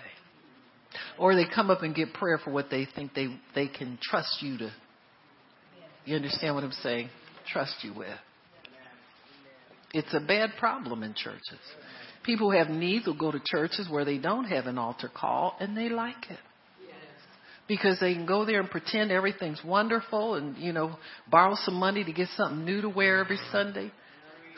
[1.17, 4.41] Or they come up and get prayer for what they think they they can trust
[4.41, 4.71] you to.
[6.05, 7.09] You understand what I'm saying?
[7.51, 8.09] Trust you with.
[9.93, 11.59] It's a bad problem in churches.
[12.23, 15.55] People who have needs will go to churches where they don't have an altar call
[15.59, 16.39] and they like it.
[17.67, 20.97] Because they can go there and pretend everything's wonderful and, you know,
[21.29, 23.91] borrow some money to get something new to wear every Sunday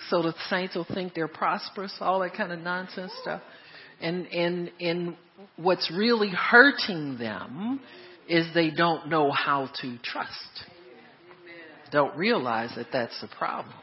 [0.10, 3.42] so the saints will think they're prosperous, all that kind of nonsense stuff.
[4.02, 5.16] And, and, and
[5.56, 7.80] what's really hurting them
[8.28, 10.66] is they don't know how to trust.
[11.92, 13.76] Don't realize that that's the problem.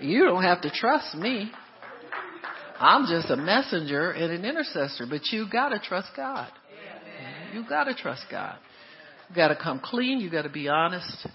[0.00, 1.50] You don't have to trust me.
[2.78, 6.50] I'm just a messenger and an intercessor, but you gotta trust God.
[7.52, 8.56] You gotta trust God.
[9.28, 10.20] You gotta come clean.
[10.20, 11.26] You gotta be honest,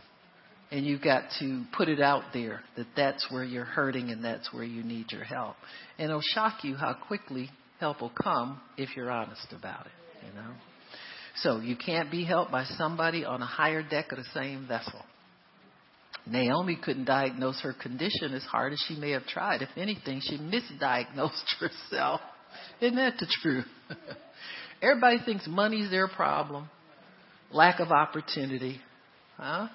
[0.71, 4.51] and you got to put it out there that that's where you're hurting and that's
[4.51, 5.56] where you need your help.
[5.99, 10.25] And it'll shock you how quickly help will come if you're honest about it.
[10.25, 10.51] You know.
[11.38, 15.01] So you can't be helped by somebody on a higher deck of the same vessel.
[16.25, 19.62] Naomi couldn't diagnose her condition as hard as she may have tried.
[19.62, 22.21] If anything, she misdiagnosed herself.
[22.79, 23.67] Isn't that the truth?
[24.81, 26.69] Everybody thinks money's their problem,
[27.51, 28.79] lack of opportunity.
[29.38, 29.67] Huh?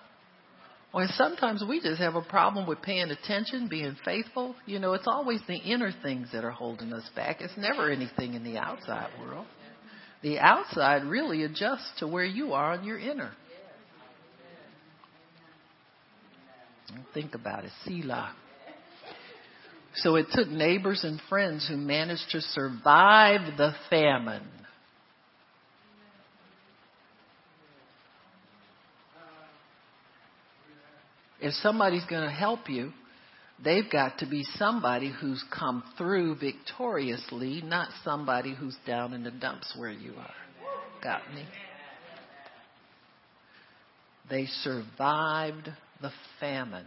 [0.92, 4.54] Well, sometimes we just have a problem with paying attention, being faithful.
[4.64, 7.40] You know, it's always the inner things that are holding us back.
[7.40, 9.46] It's never anything in the outside world.
[10.22, 13.32] The outside really adjusts to where you are on your inner.
[17.14, 17.70] Think about it.
[17.85, 18.35] Selah.
[19.96, 24.46] So it took neighbors and friends who managed to survive the famine.
[31.40, 32.92] If somebody's going to help you,
[33.64, 39.31] they've got to be somebody who's come through victoriously, not somebody who's down in the
[39.31, 40.35] dumps where you are.
[41.03, 41.44] Got me?
[44.29, 46.87] They survived the famine.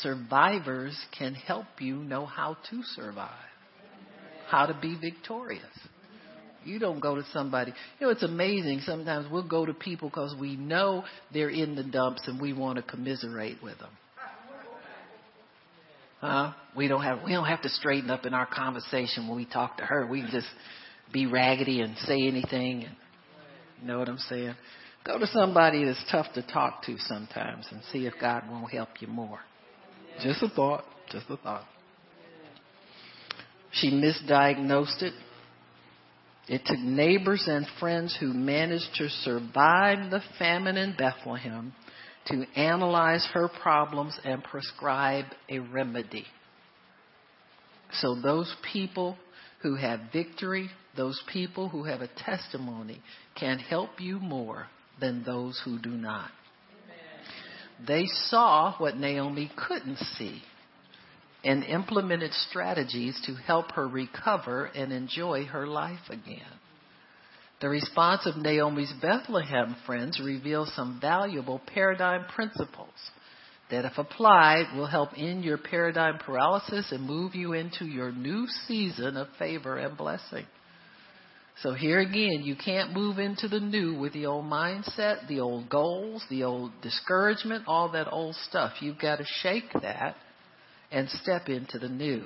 [0.00, 3.30] Survivors can help you know how to survive,
[4.48, 5.64] how to be victorious.
[6.64, 7.72] You don't go to somebody.
[7.98, 8.80] You know, it's amazing.
[8.86, 12.76] Sometimes we'll go to people because we know they're in the dumps and we want
[12.76, 13.90] to commiserate with them.
[16.20, 16.52] Huh?
[16.76, 19.78] We don't have we don't have to straighten up in our conversation when we talk
[19.78, 20.06] to her.
[20.06, 20.46] We can just
[21.12, 22.84] be raggedy and say anything.
[22.84, 22.96] And,
[23.80, 24.54] you know what I'm saying?
[25.04, 28.88] Go to somebody that's tough to talk to sometimes and see if God won't help
[29.00, 29.40] you more.
[30.22, 30.84] Just a thought.
[31.10, 31.64] Just a thought.
[33.72, 35.14] She misdiagnosed it.
[36.48, 41.72] It took neighbors and friends who managed to survive the famine in Bethlehem
[42.26, 46.26] to analyze her problems and prescribe a remedy.
[47.94, 49.16] So those people
[49.62, 53.00] who have victory, those people who have a testimony
[53.38, 54.66] can help you more
[55.02, 56.30] than those who do not.
[57.86, 60.40] They saw what Naomi couldn't see
[61.44, 66.40] and implemented strategies to help her recover and enjoy her life again.
[67.60, 72.94] The response of Naomi's Bethlehem friends reveals some valuable paradigm principles
[73.70, 78.46] that, if applied, will help end your paradigm paralysis and move you into your new
[78.68, 80.44] season of favor and blessing.
[81.60, 85.68] So here again, you can't move into the new with the old mindset, the old
[85.68, 88.72] goals, the old discouragement, all that old stuff.
[88.80, 90.16] You've got to shake that
[90.90, 92.24] and step into the new.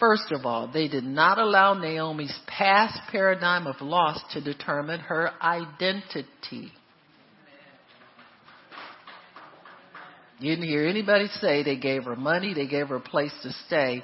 [0.00, 5.30] First of all, they did not allow Naomi's past paradigm of loss to determine her
[5.40, 6.72] identity.
[10.38, 13.52] You didn't hear anybody say they gave her money, they gave her a place to
[13.66, 14.02] stay.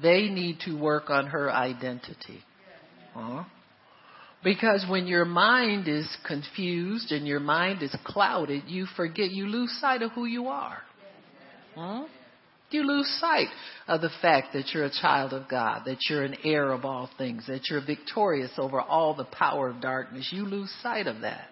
[0.00, 2.40] They need to work on her identity.
[3.14, 3.44] Huh?
[4.44, 9.70] Because when your mind is confused and your mind is clouded, you forget, you lose
[9.80, 10.78] sight of who you are.
[11.76, 12.04] Huh?
[12.70, 13.48] You lose sight
[13.86, 17.08] of the fact that you're a child of God, that you're an heir of all
[17.18, 20.30] things, that you're victorious over all the power of darkness.
[20.32, 21.48] You lose sight of that.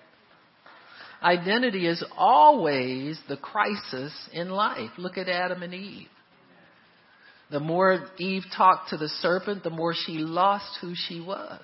[1.23, 4.91] Identity is always the crisis in life.
[4.97, 6.09] Look at Adam and Eve.
[7.51, 11.61] The more Eve talked to the serpent, the more she lost who she was.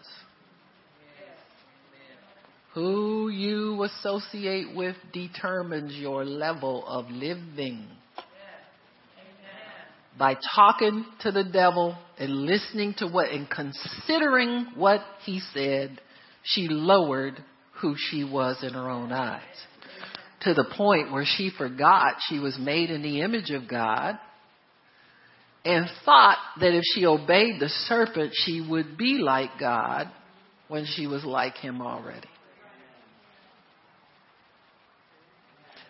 [2.75, 7.87] Who you associate with determines your level of living.
[10.19, 16.01] By talking to the devil and listening to what and considering what he said,
[16.43, 17.43] she lowered
[17.81, 19.43] who she was in her own eyes
[20.41, 24.19] to the point where she forgot she was made in the image of God
[25.67, 30.09] and thought that if she obeyed the serpent, she would be like God
[30.69, 32.29] when she was like him already.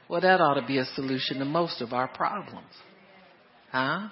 [0.08, 2.72] Well, that ought to be a solution to most of our problems.
[3.70, 4.08] Huh?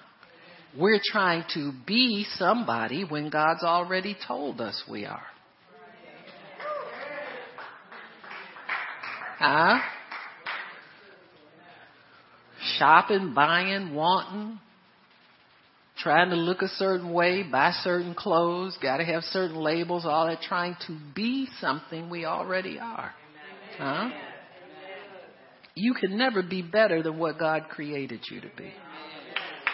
[0.79, 5.23] We're trying to be somebody when God's already told us we are.
[9.39, 9.79] Huh?
[12.77, 14.59] Shopping, buying, wanting,
[15.97, 20.27] trying to look a certain way, buy certain clothes, got to have certain labels, all
[20.27, 23.13] that, trying to be something we already are.
[23.79, 24.11] Huh?
[25.75, 28.73] You can never be better than what God created you to be.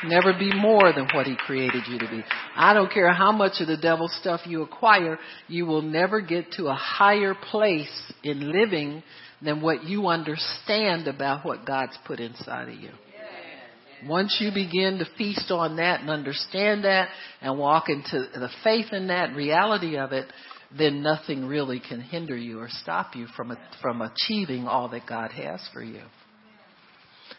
[0.04, 2.22] Never be more than what He created you to be.
[2.56, 6.52] I don't care how much of the devil stuff you acquire, you will never get
[6.52, 9.02] to a higher place in living
[9.42, 12.90] than what you understand about what God's put inside of you.
[14.06, 17.08] Once you begin to feast on that and understand that
[17.40, 20.26] and walk into the faith in that reality of it,
[20.76, 25.32] then nothing really can hinder you or stop you from from achieving all that God
[25.32, 26.02] has for you.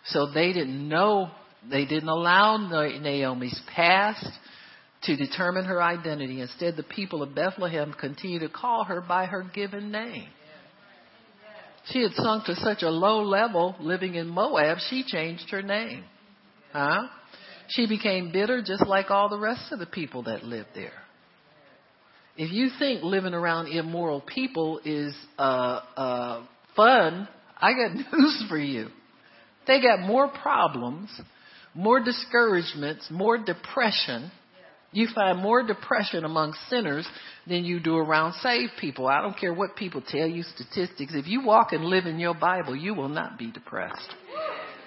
[0.05, 1.29] So they didn't know,
[1.69, 4.27] they didn't allow Naomi's past
[5.03, 6.41] to determine her identity.
[6.41, 10.27] Instead, the people of Bethlehem continue to call her by her given name.
[11.85, 16.03] She had sunk to such a low level living in Moab, she changed her name.
[16.73, 17.07] Huh?
[17.69, 20.91] She became bitter just like all the rest of the people that lived there.
[22.37, 26.45] If you think living around immoral people is uh, uh,
[26.75, 28.87] fun, I got news for you.
[29.67, 31.09] They got more problems,
[31.75, 34.31] more discouragements, more depression.
[34.93, 37.07] You find more depression among sinners
[37.47, 39.07] than you do around saved people.
[39.07, 41.13] I don't care what people tell you statistics.
[41.13, 44.09] If you walk and live in your Bible, you will not be depressed.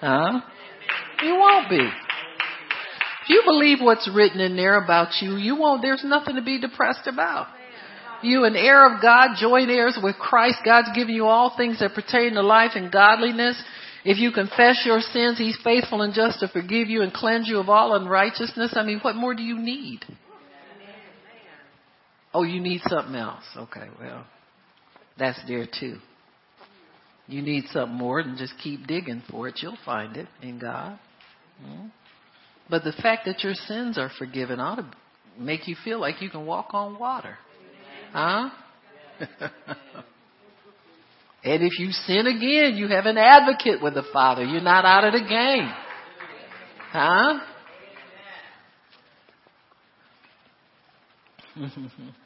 [0.01, 0.41] Huh?
[1.23, 1.79] You won't be.
[3.25, 6.59] If you believe what's written in there about you, you won't, there's nothing to be
[6.59, 7.47] depressed about.
[8.21, 10.57] You an heir of God, joint heirs with Christ.
[10.63, 13.61] God's given you all things that pertain to life and godliness.
[14.03, 17.59] If you confess your sins, He's faithful and just to forgive you and cleanse you
[17.59, 18.73] of all unrighteousness.
[18.75, 20.01] I mean, what more do you need?
[22.33, 23.43] Oh, you need something else.
[23.55, 24.25] Okay, well,
[25.17, 25.97] that's there too.
[27.27, 29.59] You need something more than just keep digging for it.
[29.61, 30.99] You'll find it in God.
[31.63, 31.87] Hmm?
[32.69, 34.85] But the fact that your sins are forgiven ought to
[35.37, 37.37] make you feel like you can walk on water.
[38.11, 38.49] Huh?
[41.43, 44.43] and if you sin again, you have an advocate with the Father.
[44.43, 45.71] You're not out of the game.
[46.91, 47.39] Huh?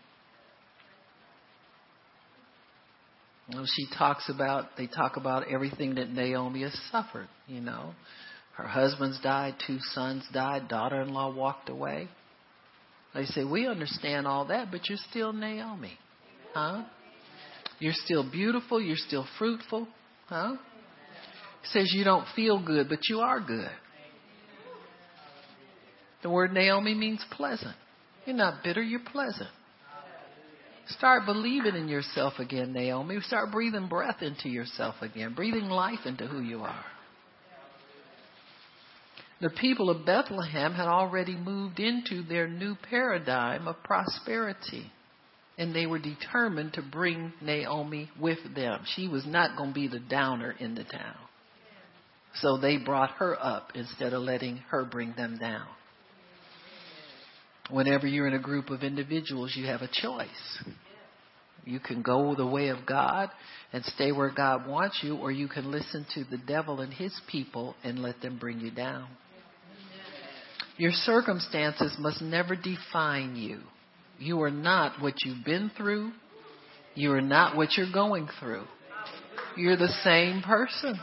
[3.75, 7.93] she talks about, they talk about everything that Naomi has suffered, you know.
[8.55, 12.09] Her husband's died, two sons died, daughter in law walked away.
[13.13, 15.97] They say, We understand all that, but you're still Naomi.
[16.53, 16.83] Huh?
[17.79, 19.87] You're still beautiful, you're still fruitful.
[20.27, 20.57] Huh?
[21.63, 23.69] says you don't feel good, but you are good.
[26.21, 27.75] The word Naomi means pleasant.
[28.25, 29.49] You're not bitter, you're pleasant.
[30.89, 33.19] Start believing in yourself again, Naomi.
[33.21, 36.85] Start breathing breath into yourself again, breathing life into who you are.
[39.41, 44.91] The people of Bethlehem had already moved into their new paradigm of prosperity.
[45.57, 48.81] And they were determined to bring Naomi with them.
[48.95, 51.15] She was not going to be the downer in the town.
[52.35, 55.67] So they brought her up instead of letting her bring them down.
[57.71, 60.63] Whenever you're in a group of individuals, you have a choice.
[61.65, 63.29] You can go the way of God
[63.71, 67.13] and stay where God wants you, or you can listen to the devil and his
[67.31, 69.07] people and let them bring you down.
[70.77, 73.59] Your circumstances must never define you.
[74.17, 76.11] You are not what you've been through.
[76.95, 78.63] You are not what you're going through.
[79.55, 80.97] You're the same person,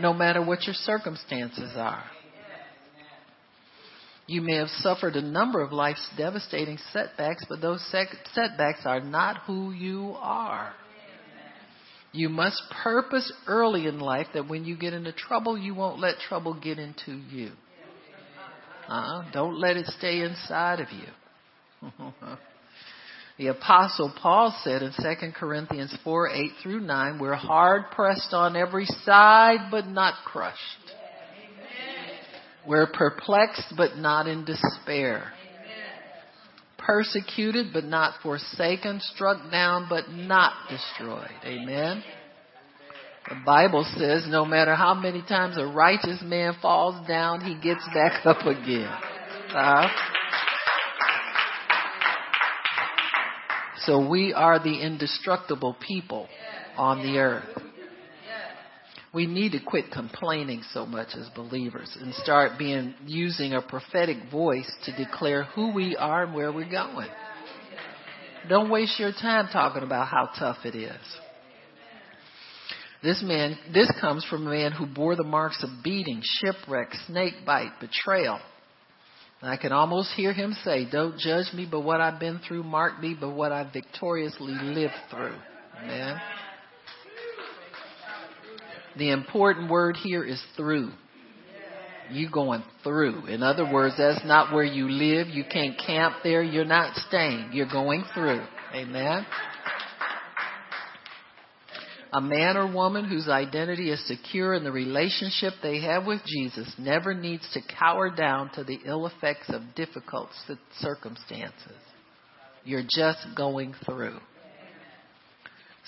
[0.00, 2.04] no matter what your circumstances are.
[4.26, 7.84] You may have suffered a number of life's devastating setbacks, but those
[8.34, 10.72] setbacks are not who you are.
[12.12, 16.18] You must purpose early in life that when you get into trouble, you won't let
[16.18, 17.50] trouble get into you.
[18.88, 21.90] Uh, don't let it stay inside of you.
[23.38, 28.56] the apostle Paul said in 2 Corinthians 4, 8 through 9, we're hard pressed on
[28.56, 30.95] every side, but not crushed.
[32.66, 35.32] We're perplexed, but not in despair.
[36.78, 41.30] persecuted but not forsaken, struck down but not destroyed.
[41.44, 42.02] Amen.
[43.28, 47.84] The Bible says no matter how many times a righteous man falls down, he gets
[47.92, 48.88] back up again.
[49.52, 49.88] Uh,
[53.84, 56.28] so we are the indestructible people
[56.76, 57.65] on the earth.
[59.16, 64.18] We need to quit complaining so much as believers and start being using a prophetic
[64.30, 67.08] voice to declare who we are and where we're going.
[68.46, 71.00] Don't waste your time talking about how tough it is.
[73.02, 77.36] This man, this comes from a man who bore the marks of beating, shipwreck, snake
[77.46, 78.38] bite, betrayal.
[79.40, 82.64] And I can almost hear him say, Don't judge me by what I've been through,
[82.64, 85.36] mark me by what I've victoriously lived through.
[85.82, 86.20] Amen.
[88.98, 90.90] The important word here is through.
[92.10, 93.26] You going through.
[93.26, 95.28] In other words, that's not where you live.
[95.28, 96.42] You can't camp there.
[96.42, 97.50] You're not staying.
[97.52, 98.44] You're going through.
[98.74, 99.26] Amen.
[102.12, 106.72] A man or woman whose identity is secure in the relationship they have with Jesus
[106.78, 110.28] never needs to cower down to the ill effects of difficult
[110.80, 111.76] circumstances.
[112.64, 114.18] You're just going through.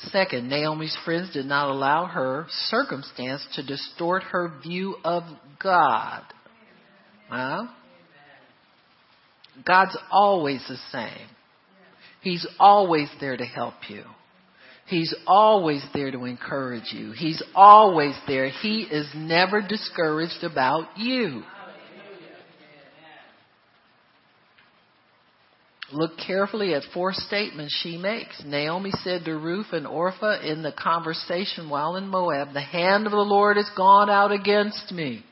[0.05, 5.25] Second, Naomi's friends did not allow her circumstance to distort her view of
[5.61, 6.23] God.
[7.29, 7.67] Huh?
[9.67, 11.27] God's always the same.
[12.23, 14.05] He's always there to help you.
[14.87, 17.13] He's always there to encourage you.
[17.13, 18.49] He's always there.
[18.49, 21.43] He is never discouraged about you.
[25.91, 28.43] Look carefully at four statements she makes.
[28.45, 33.13] Naomi said to Ruth and Orpah in the conversation while in Moab, The hand of
[33.13, 35.25] the Lord has gone out against me.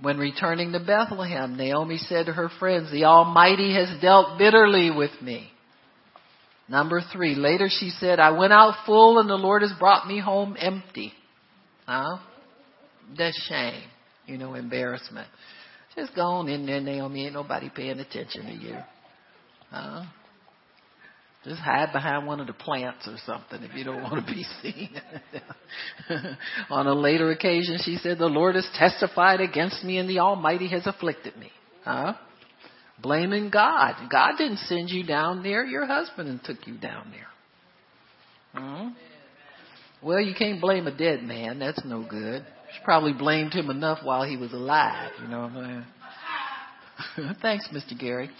[0.00, 5.12] When returning to Bethlehem, Naomi said to her friends, The Almighty has dealt bitterly with
[5.22, 5.48] me.
[6.68, 10.18] Number three, later she said, I went out full and the Lord has brought me
[10.18, 11.12] home empty.
[11.86, 12.18] Huh?
[13.16, 13.82] That's shame,
[14.26, 15.28] you know, embarrassment.
[15.94, 17.26] Just go on in there, Naomi.
[17.26, 18.76] Ain't nobody paying attention to you.
[19.70, 20.04] Huh?
[21.44, 24.44] Just hide behind one of the plants or something if you don't want to be
[24.62, 24.90] seen.
[26.70, 30.68] on a later occasion, she said, The Lord has testified against me and the Almighty
[30.68, 31.50] has afflicted me.
[31.84, 32.14] Huh?
[33.00, 34.08] Blaming God.
[34.08, 35.64] God didn't send you down there.
[35.64, 37.26] Your husband took you down there.
[38.62, 38.88] Hmm?
[40.00, 41.58] Well, you can't blame a dead man.
[41.58, 42.44] That's no good.
[42.74, 45.12] She probably blamed him enough while he was alive.
[45.20, 45.84] You know what I'm
[47.16, 47.36] saying?
[47.42, 47.98] Thanks, Mr.
[47.98, 48.30] Gary.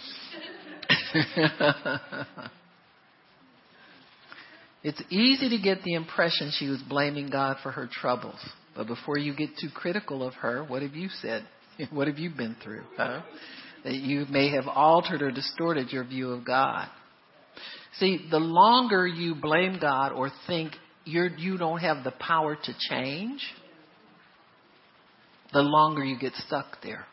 [4.83, 8.39] it's easy to get the impression she was blaming God for her troubles.
[8.75, 11.45] But before you get too critical of her, what have you said?
[11.91, 12.83] What have you been through?
[12.97, 13.21] Huh?
[13.83, 16.87] That you may have altered or distorted your view of God.
[17.99, 20.73] See, the longer you blame God or think
[21.05, 23.41] you're, you don't have the power to change,
[25.53, 27.05] the longer you get stuck there.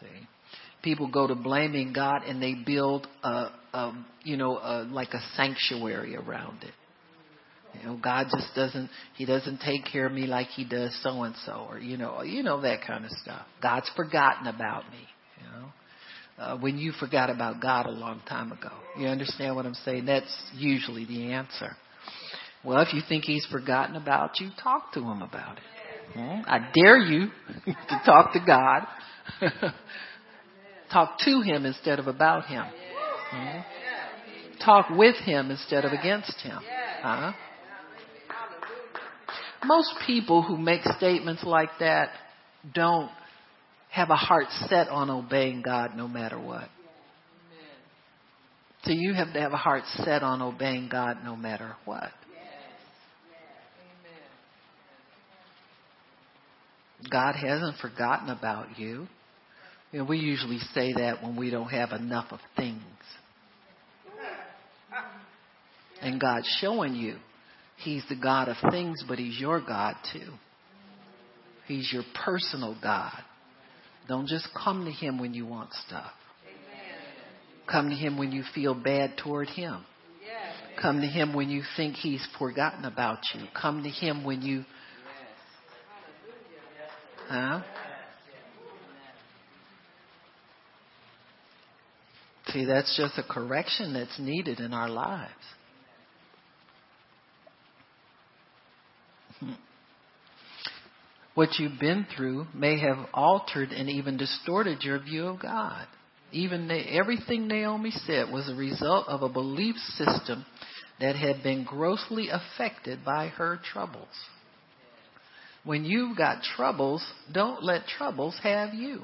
[0.00, 0.06] See,
[0.82, 5.20] people go to blaming God and they build a, a you know, a, like a
[5.36, 6.72] sanctuary around it.
[7.80, 11.22] You know, God just doesn't, He doesn't take care of me like He does so
[11.22, 13.46] and so, or you know, you know that kind of stuff.
[13.62, 15.06] God's forgotten about me.
[15.38, 15.68] You know,
[16.38, 20.06] uh, when you forgot about God a long time ago, you understand what I'm saying?
[20.06, 21.76] That's usually the answer.
[22.64, 25.75] Well, if you think He's forgotten about you, talk to Him about it.
[26.14, 26.40] Hmm?
[26.46, 27.28] I dare you
[27.66, 28.86] to talk to God.
[30.92, 32.64] talk to Him instead of about Him.
[33.30, 33.58] Hmm?
[34.64, 36.58] Talk with Him instead of against Him.
[37.02, 37.32] Huh?
[39.64, 42.10] Most people who make statements like that
[42.74, 43.10] don't
[43.90, 46.68] have a heart set on obeying God no matter what.
[48.84, 52.10] So you have to have a heart set on obeying God no matter what.
[57.10, 59.06] God hasn't forgotten about you.
[59.92, 62.82] know, we usually say that when we don't have enough of things.
[66.00, 67.16] And God's showing you
[67.76, 70.32] He's the God of things, but He's your God too.
[71.66, 73.18] He's your personal God.
[74.08, 76.12] Don't just come to Him when you want stuff.
[77.70, 79.84] Come to Him when you feel bad toward Him.
[80.80, 83.42] Come to Him when you think He's forgotten about you.
[83.60, 84.64] Come to Him when you
[92.48, 95.32] See, that's just a correction that's needed in our lives.
[101.34, 105.86] What you've been through may have altered and even distorted your view of God.
[106.32, 110.46] Even everything Naomi said was a result of a belief system
[110.98, 114.08] that had been grossly affected by her troubles.
[115.66, 117.04] When you've got troubles,
[117.34, 119.02] don't let troubles have you.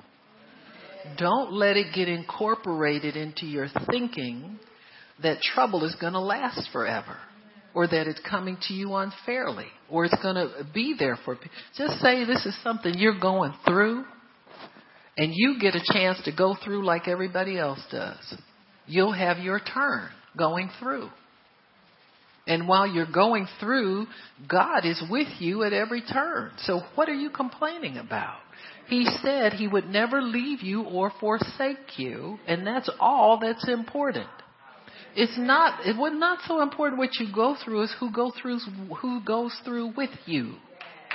[1.18, 4.60] Don't let it get incorporated into your thinking
[5.24, 7.16] that trouble is going to last forever
[7.74, 11.50] or that it's coming to you unfairly or it's going to be there for people.
[11.76, 14.04] Just say this is something you're going through
[15.16, 18.36] and you get a chance to go through like everybody else does.
[18.86, 21.10] You'll have your turn going through.
[22.47, 24.07] And while you're going through,
[24.49, 26.53] God is with you at every turn.
[26.59, 28.38] So what are you complaining about?
[28.88, 34.26] He said he would never leave you or forsake you, and that's all that's important.
[35.14, 38.59] It's not it was not so important what you go through as who go through
[39.01, 40.55] who goes through with you.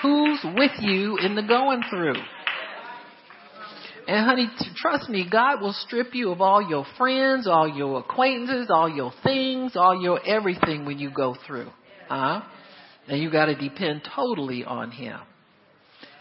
[0.01, 2.15] Who's with you in the going through?
[4.07, 4.47] And honey,
[4.77, 9.11] trust me, God will strip you of all your friends, all your acquaintances, all your
[9.21, 11.69] things, all your everything when you go through.
[12.07, 12.41] Huh?
[13.09, 15.19] And you gotta depend totally on Him.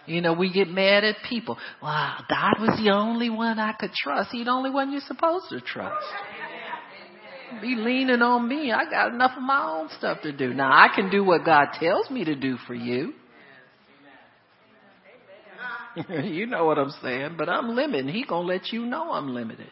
[0.06, 1.58] You know, we get mad at people.
[1.80, 4.30] Wow, God was the only one I could trust.
[4.32, 6.06] He's the only one you're supposed to trust.
[7.60, 8.72] Be leaning on me.
[8.72, 10.52] I got enough of my own stuff to do.
[10.52, 13.14] Now I can do what God tells me to do for you.
[16.24, 18.14] you know what I'm saying, but I'm limited.
[18.14, 19.70] He gonna let you know I'm limited.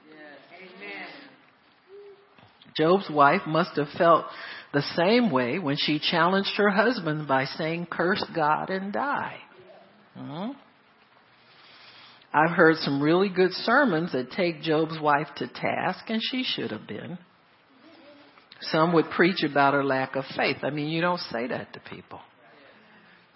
[2.77, 4.25] Job's wife must have felt
[4.73, 9.37] the same way when she challenged her husband by saying, curse God and die.
[10.17, 10.51] Hmm?
[12.33, 16.73] I've heard some really good sermons that take Job's wife to task, and she should
[16.73, 17.17] have been.
[18.61, 20.57] Some would preach about her lack of faith.
[20.63, 22.21] I mean, you don't say that to people.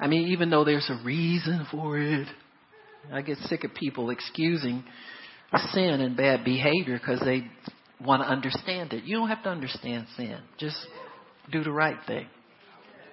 [0.00, 2.26] I mean, even though there's a reason for it,
[3.12, 4.84] I get sick of people excusing
[5.72, 7.44] sin and bad behavior because they
[8.04, 9.04] want to understand it.
[9.04, 10.38] You don't have to understand sin.
[10.58, 10.76] Just
[11.50, 12.26] do the right thing.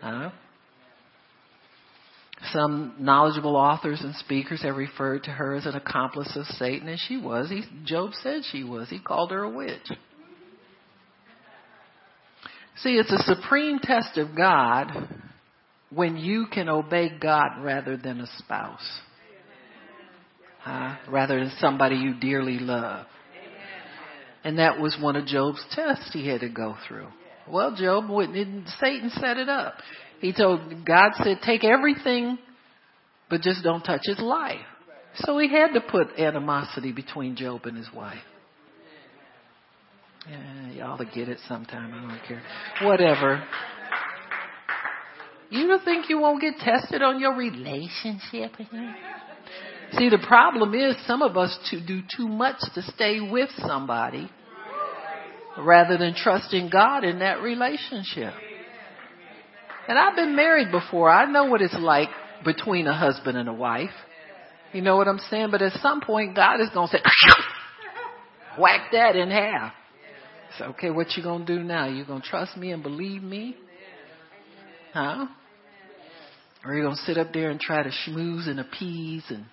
[0.02, 0.32] Huh?
[2.52, 7.00] Some knowledgeable authors and speakers have referred to her as an accomplice of Satan, and
[7.08, 7.50] she was.
[7.50, 8.90] He, Job said she was.
[8.90, 9.90] He called her a witch.
[12.78, 14.92] See, it's a supreme test of God
[15.90, 19.02] when you can obey God rather than a spouse
[20.66, 23.06] uh, rather than somebody you dearly love.
[24.44, 27.08] And that was one of Job's tests he had to go through.
[27.48, 29.76] Well, Job, wouldn't, Satan set it up.
[30.20, 32.38] He told, God said, take everything,
[33.30, 34.66] but just don't touch his life.
[35.16, 38.18] So he had to put animosity between Job and his wife.
[40.30, 41.94] Yeah, y'all to get it sometime.
[41.94, 42.42] I don't care.
[42.82, 43.44] Whatever.
[45.52, 48.54] You don't think you won't get tested on your relationship?
[49.94, 54.30] See, the problem is some of us to do too much to stay with somebody
[55.58, 58.34] rather than trusting God in that relationship.
[59.88, 61.10] And I've been married before.
[61.10, 62.10] I know what it's like
[62.44, 63.92] between a husband and a wife.
[64.74, 65.50] You know what I'm saying?
[65.52, 67.04] But at some point, God is going to say,
[68.60, 69.74] whack that in half.
[70.58, 71.88] So, okay, what you going to do now?
[71.88, 73.56] You going to trust me and believe me?
[74.94, 75.28] Huh?
[76.66, 79.46] Or you going to sit up there and try to schmooze and appease and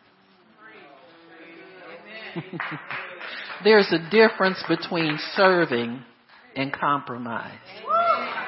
[3.64, 6.03] There's a difference between serving
[6.57, 7.59] and compromise.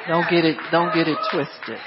[0.08, 1.78] Don't get it, don't get it twisted.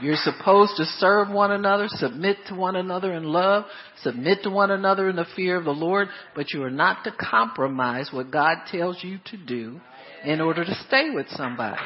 [0.00, 3.64] You're supposed to serve one another, submit to one another in love,
[4.02, 7.12] submit to one another in the fear of the Lord, but you are not to
[7.12, 9.80] compromise what God tells you to do
[10.24, 11.80] in order to stay with somebody.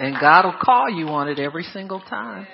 [0.00, 2.46] And God will call you on it every single time.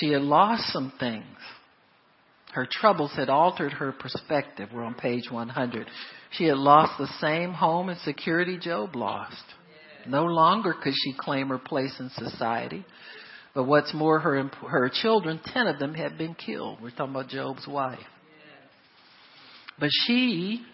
[0.00, 1.24] She had lost some things.
[2.52, 4.70] Her troubles had altered her perspective.
[4.72, 5.86] We're on page 100.
[6.32, 9.44] She had lost the same home and security Job lost.
[10.06, 12.84] No longer could she claim her place in society.
[13.54, 16.80] But what's more, her, her children, ten of them had been killed.
[16.80, 17.98] We're talking about Job's wife.
[19.78, 20.64] But she,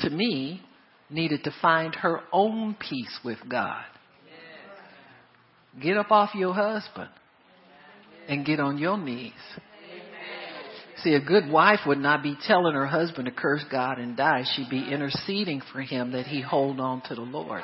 [0.00, 0.62] to me,
[1.10, 3.84] needed to find her own peace with God.
[5.82, 7.10] Get up off your husband
[8.28, 9.32] and get on your knees.
[11.02, 14.44] See, a good wife would not be telling her husband to curse God and die.
[14.54, 17.62] She'd be interceding for him that he hold on to the Lord.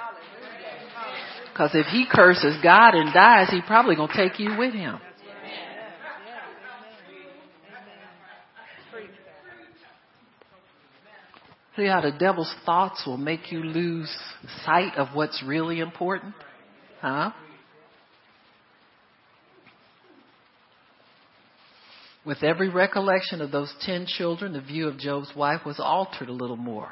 [1.52, 4.98] Because if he curses God and dies, he probably going to take you with him.
[11.76, 14.16] See how the devil's thoughts will make you lose
[14.64, 16.34] sight of what's really important?
[17.00, 17.32] Huh?
[22.26, 26.32] With every recollection of those ten children, the view of Job's wife was altered a
[26.32, 26.88] little more.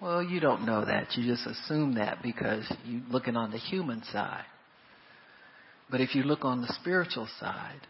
[0.00, 1.14] Well, you don't know that.
[1.16, 4.44] You just assume that because you're looking on the human side.
[5.90, 7.80] But if you look on the spiritual side,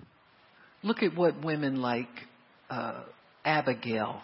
[0.82, 2.08] look at what women like
[2.68, 3.02] uh,
[3.44, 4.20] Abigail,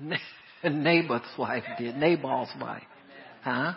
[0.64, 2.82] Naboth's wife did, Nabal's wife.
[3.42, 3.74] Huh?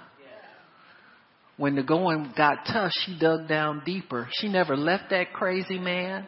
[1.57, 4.29] When the going got tough, she dug down deeper.
[4.39, 6.27] She never left that crazy man.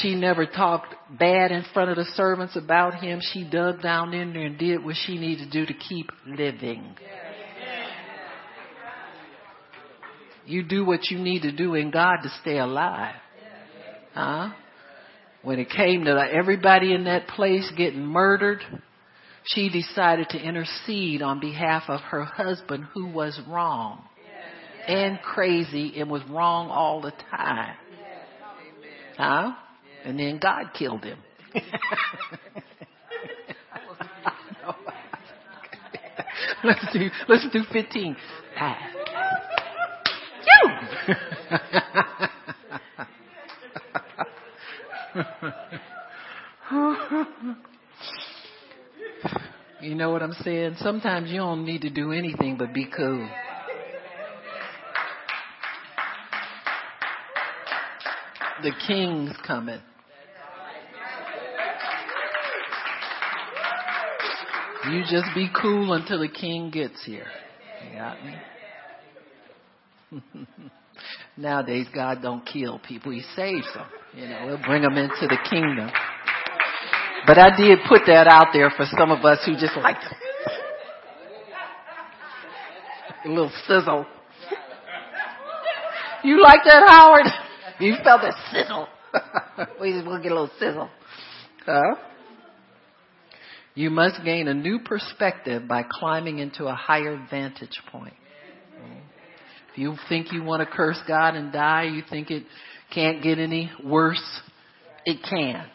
[0.00, 3.20] She never talked bad in front of the servants about him.
[3.20, 6.96] She dug down in there and did what she needed to do to keep living.
[10.46, 13.14] You do what you need to do in God to stay alive.
[14.14, 14.50] Huh?
[15.42, 18.60] When it came to everybody in that place getting murdered,
[19.44, 24.04] she decided to intercede on behalf of her husband who was wrong
[24.86, 27.76] and crazy and was wrong all the time.
[29.16, 29.52] Huh?
[30.04, 31.18] And then God killed him.
[36.64, 38.16] let's do let's do fifteen.
[38.56, 38.76] Ah.
[40.46, 40.70] You.
[49.82, 50.76] you know what I'm saying?
[50.78, 53.28] Sometimes you don't need to do anything but be cool.
[58.62, 59.80] The king's coming.
[64.90, 67.26] You just be cool until the king gets here.
[67.94, 68.34] Got me?
[71.36, 73.86] Nowadays, God don't kill people; He saves them.
[74.14, 75.90] You know, He'll bring them into the kingdom.
[77.26, 79.96] But I did put that out there for some of us who just like
[83.24, 84.06] a little sizzle.
[86.24, 87.26] You like that, Howard?
[87.78, 88.88] You felt that sizzle.
[89.80, 90.90] we just want to get a little sizzle.
[91.64, 91.94] Huh?
[93.74, 98.14] You must gain a new perspective by climbing into a higher vantage point.
[99.72, 102.44] If you think you want to curse God and die, you think it
[102.94, 104.22] can't get any worse,
[105.06, 105.66] it can.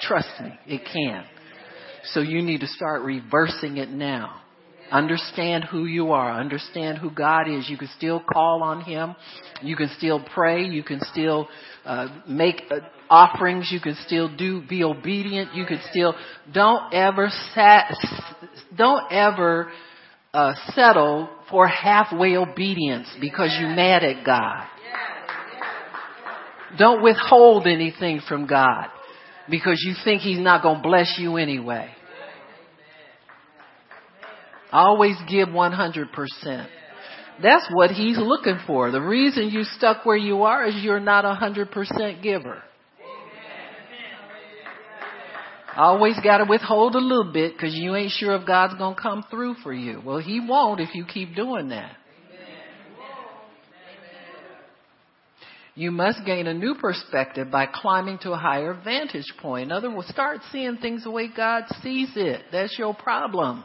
[0.00, 1.24] Trust me, it can.
[2.04, 4.40] So you need to start reversing it now.
[4.90, 6.38] Understand who you are.
[6.38, 7.68] Understand who God is.
[7.68, 9.14] You can still call on Him.
[9.62, 10.64] You can still pray.
[10.64, 11.48] You can still
[11.84, 12.80] uh, make uh,
[13.14, 13.70] offerings.
[13.70, 15.54] You can still do be obedient.
[15.54, 16.14] You can still
[16.52, 17.94] don't ever sat,
[18.76, 19.70] don't ever
[20.32, 24.66] uh, settle for halfway obedience because you're mad at God.
[26.76, 28.86] Don't withhold anything from God
[29.48, 31.90] because you think He's not going to bless you anyway.
[34.72, 36.66] Always give 100%.
[37.42, 38.90] That's what he's looking for.
[38.90, 42.62] The reason you stuck where you are is you're not a 100% giver.
[45.76, 49.00] Always got to withhold a little bit because you ain't sure if God's going to
[49.00, 50.00] come through for you.
[50.04, 51.96] Well, he won't if you keep doing that.
[55.76, 59.64] You must gain a new perspective by climbing to a higher vantage point.
[59.64, 62.42] In other words, start seeing things the way God sees it.
[62.52, 63.64] That's your problem.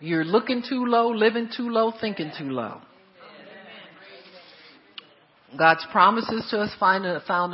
[0.00, 2.82] You're looking too low, living too low, thinking too low.
[5.58, 7.04] God's promises to us found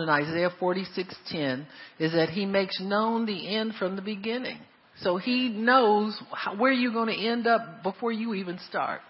[0.01, 1.67] in Isaiah 46:10
[1.99, 4.59] is that He makes known the end from the beginning.
[5.01, 6.21] So He knows
[6.57, 9.01] where you're going to end up before you even start.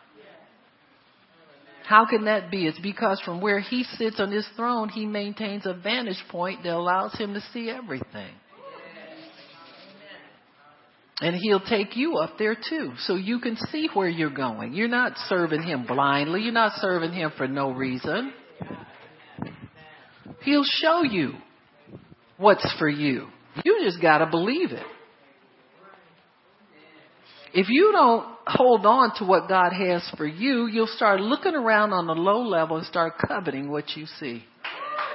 [1.84, 2.66] How can that be?
[2.66, 6.74] It's because from where He sits on His throne, He maintains a vantage point that
[6.74, 8.32] allows Him to see everything.
[11.20, 12.92] And he'll take you up there too.
[12.98, 14.74] So you can see where you're going.
[14.74, 16.42] You're not serving him blindly.
[16.42, 18.32] You're not serving him for no reason.
[20.42, 21.32] He'll show you
[22.36, 23.26] what's for you.
[23.64, 24.86] You just gotta believe it.
[27.54, 31.92] If you don't hold on to what God has for you, you'll start looking around
[31.92, 34.44] on the low level and start coveting what you see.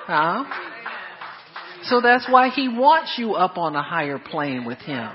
[0.05, 0.43] Huh?
[1.83, 5.09] So that's why he wants you up on a higher plane with him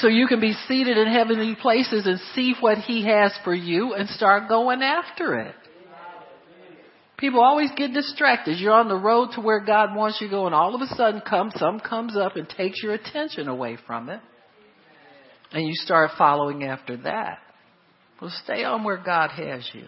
[0.00, 3.94] so you can be seated in heavenly places and see what He has for you
[3.94, 5.54] and start going after it.
[7.18, 8.58] People always get distracted.
[8.58, 10.94] You're on the road to where God wants you to go and all of a
[10.94, 14.20] sudden comes, some comes up and takes your attention away from it.
[15.52, 17.38] And you start following after that.
[18.20, 19.86] Well, stay on where God has you.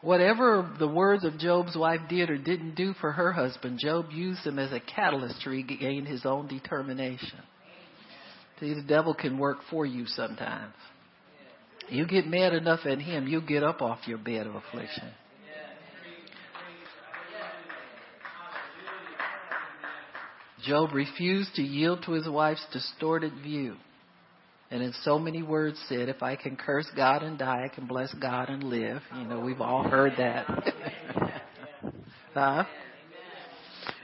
[0.00, 4.44] Whatever the words of Job's wife did or didn't do for her husband, Job used
[4.44, 7.40] them as a catalyst to regain his own determination.
[8.60, 10.74] See, the devil can work for you sometimes.
[11.90, 15.10] You get mad enough at him, you'll get up off your bed of affliction.
[20.64, 23.76] Job refused to yield to his wife's distorted view.
[24.70, 27.86] And in so many words said, if I can curse God and die, I can
[27.86, 29.00] bless God and live.
[29.16, 30.46] You know, we've all heard that.
[32.34, 32.64] huh?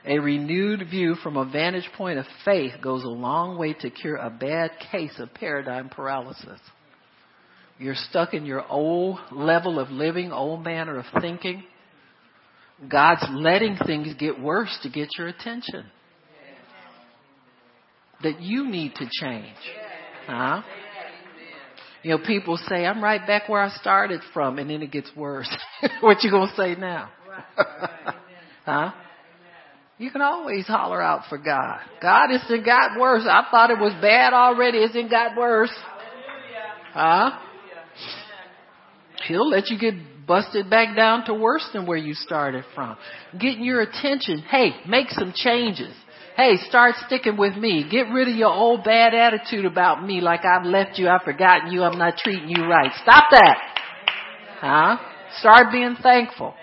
[0.07, 4.16] A renewed view from a vantage point of faith goes a long way to cure
[4.16, 6.61] a bad case of paradigm paralysis.
[7.79, 11.64] You're stuck in your old level of living, old manner of thinking.
[12.89, 15.87] God's letting things get worse to get your attention.
[18.22, 19.57] That you need to change.
[20.27, 20.62] Huh?
[22.03, 25.11] You know, people say, I'm right back where I started from, and then it gets
[25.16, 25.51] worse.
[26.01, 27.11] what you gonna say now?
[28.64, 28.93] huh?
[29.97, 31.79] You can always holler out for God.
[32.03, 33.25] God, it's it got worse.
[33.29, 34.79] I thought it was bad already.
[34.79, 35.72] It's it got worse.
[36.93, 37.39] Huh?
[39.29, 39.95] He'll let you get
[40.27, 42.97] busted back down to worse than where you started from.
[43.39, 44.39] Getting your attention.
[44.39, 45.93] Hey, make some changes.
[46.37, 47.87] Hey, start sticking with me.
[47.89, 51.70] Get rid of your old bad attitude about me like I've left you, I've forgotten
[51.70, 52.91] you, I'm not treating you right.
[53.03, 53.59] Stop that.
[54.61, 54.97] Huh?
[55.39, 56.55] Start being thankful.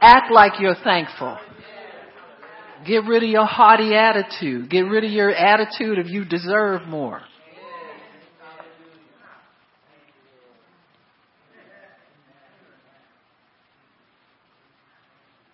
[0.00, 1.38] Act like you're thankful.
[2.86, 4.70] Get rid of your haughty attitude.
[4.70, 7.22] Get rid of your attitude of you deserve more.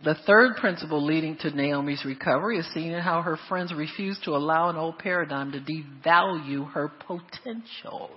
[0.05, 4.33] The third principle leading to Naomi's recovery is seen in how her friends refuse to
[4.37, 8.11] allow an old paradigm to devalue her potential.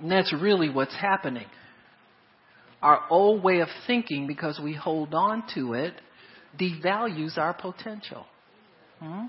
[0.00, 1.46] And that's really what's happening.
[2.82, 5.94] Our old way of thinking, because we hold on to it,
[6.58, 8.26] devalues our potential.
[8.98, 9.26] Hmm?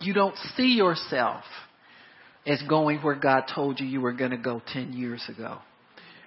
[0.00, 1.44] You don't see yourself
[2.46, 5.58] as going where God told you you were going to go 10 years ago.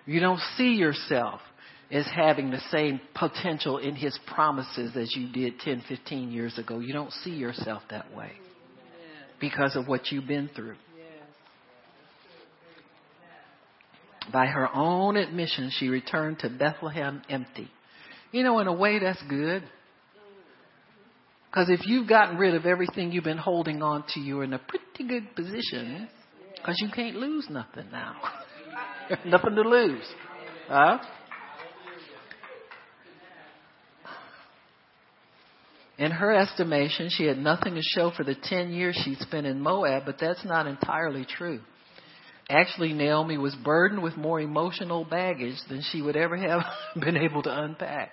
[0.05, 1.41] You don't see yourself
[1.89, 6.79] is having the same potential in his promises as you did 10, 15 years ago.
[6.79, 8.31] You don't see yourself that way
[9.39, 10.75] because of what you've been through.
[14.31, 17.71] By her own admission, she returned to Bethlehem empty.
[18.31, 19.63] You know, in a way, that's good.
[21.49, 24.59] Because if you've gotten rid of everything you've been holding on to, you're in a
[24.59, 26.09] pretty good position.
[26.55, 28.15] Because you can't lose nothing now.
[29.25, 30.05] nothing to lose.
[30.67, 30.99] Huh?
[35.97, 39.59] In her estimation, she had nothing to show for the 10 years she'd spent in
[39.59, 41.59] Moab, but that's not entirely true.
[42.49, 46.61] Actually, Naomi was burdened with more emotional baggage than she would ever have
[46.95, 48.11] been able to unpack.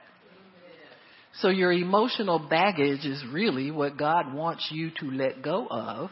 [1.41, 6.11] So your emotional baggage is really what God wants you to let go of.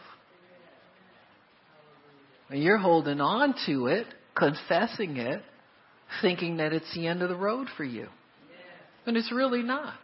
[2.50, 4.06] And you're holding on to it,
[4.36, 5.40] confessing it,
[6.20, 8.08] thinking that it's the end of the road for you.
[9.06, 9.94] And it's really not.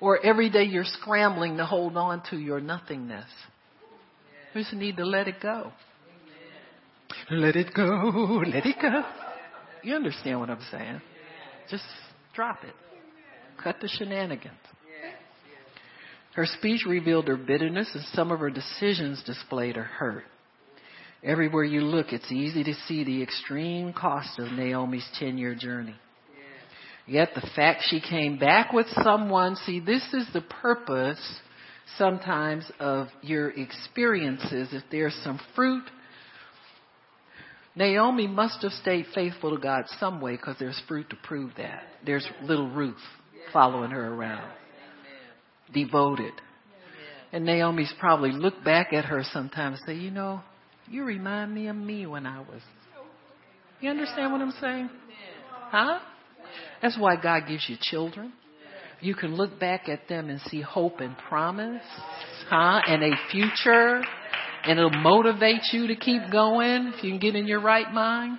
[0.00, 3.26] Or every day you're scrambling to hold on to your nothingness.
[4.54, 5.72] You just need to let it go.
[7.30, 9.02] Let it go, let it go.
[9.82, 11.00] You understand what I'm saying?
[11.70, 11.84] Just
[12.34, 12.74] drop it.
[13.62, 14.54] Cut the shenanigans.
[16.34, 20.24] Her speech revealed her bitterness, and some of her decisions displayed her hurt.
[21.24, 25.96] Everywhere you look, it's easy to see the extreme cost of Naomi's 10 year journey.
[27.08, 31.18] Yet the fact she came back with someone, see, this is the purpose
[31.96, 34.68] sometimes of your experiences.
[34.72, 35.84] If there's some fruit,
[37.74, 41.84] Naomi must have stayed faithful to God some way because there's fruit to prove that.
[42.04, 42.96] There's little Ruth
[43.54, 44.50] following her around,
[45.72, 46.34] devoted.
[47.32, 50.42] And Naomi's probably looked back at her sometimes and say, you know,
[50.90, 52.60] you remind me of me when I was.
[53.80, 54.90] You understand what I'm saying?
[55.70, 56.00] Huh?
[56.80, 58.32] That's why God gives you children.
[59.00, 61.82] You can look back at them and see hope and promise,
[62.48, 62.80] huh?
[62.86, 64.02] And a future.
[64.64, 68.38] And it'll motivate you to keep going if you can get in your right mind.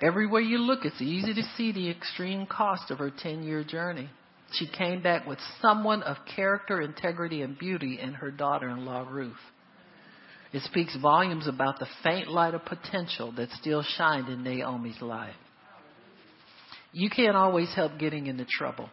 [0.00, 4.08] Everywhere you look, it's easy to see the extreme cost of her 10 year journey.
[4.52, 9.06] She came back with someone of character, integrity, and beauty in her daughter in law,
[9.08, 9.34] Ruth.
[10.54, 15.34] It speaks volumes about the faint light of potential that still shined in Naomi's life.
[16.92, 18.88] You can't always help getting into trouble.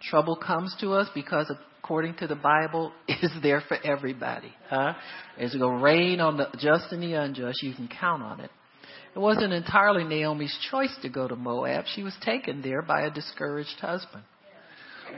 [0.00, 1.52] Trouble comes to us because,
[1.82, 4.52] according to the Bible, it is there for everybody.
[4.68, 4.94] Huh?
[5.36, 7.60] It's going to rain on the just and the unjust.
[7.60, 8.50] You can count on it.
[9.12, 11.86] It wasn't entirely Naomi's choice to go to Moab.
[11.92, 14.22] She was taken there by a discouraged husband.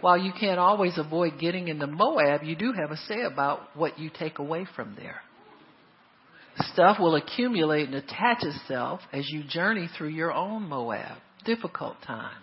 [0.00, 3.98] While you can't always avoid getting into Moab, you do have a say about what
[3.98, 5.20] you take away from there.
[6.72, 12.36] Stuff will accumulate and attach itself as you journey through your own Moab, difficult times.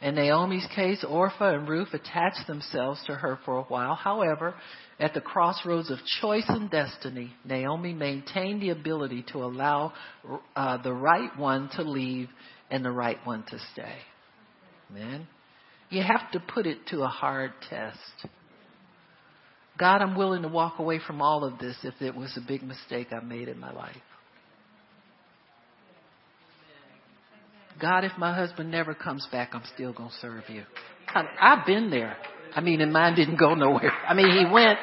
[0.00, 3.96] In Naomi's case, Orpah and Ruth attached themselves to her for a while.
[3.96, 4.54] However,
[5.00, 9.92] at the crossroads of choice and destiny, Naomi maintained the ability to allow
[10.54, 12.28] uh, the right one to leave
[12.70, 13.96] and the right one to stay.
[14.90, 15.26] Amen.
[15.90, 17.98] You have to put it to a hard test.
[19.78, 22.62] God, I'm willing to walk away from all of this if it was a big
[22.62, 23.96] mistake I made in my life.
[27.80, 30.64] God, if my husband never comes back, I'm still going to serve you.
[31.08, 32.16] I, I've been there.
[32.54, 33.92] I mean, and mine didn't go nowhere.
[34.06, 34.78] I mean, he went,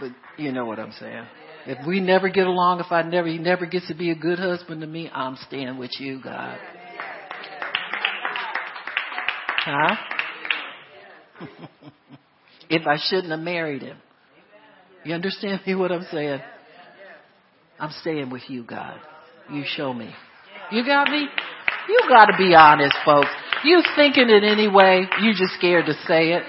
[0.00, 1.26] but you know what I'm saying.
[1.66, 4.38] If we never get along, if I never, he never gets to be a good
[4.38, 6.58] husband to me, I'm staying with you, God.
[9.64, 9.96] Huh?
[12.68, 13.98] if I shouldn't have married him.
[15.04, 16.40] You understand me what I'm saying?
[17.78, 18.98] I'm staying with you, God.
[19.52, 20.12] You show me.
[20.72, 21.28] You got me?
[21.88, 23.28] You got to be honest, folks.
[23.64, 25.06] You thinking it anyway.
[25.22, 26.42] You just scared to say it.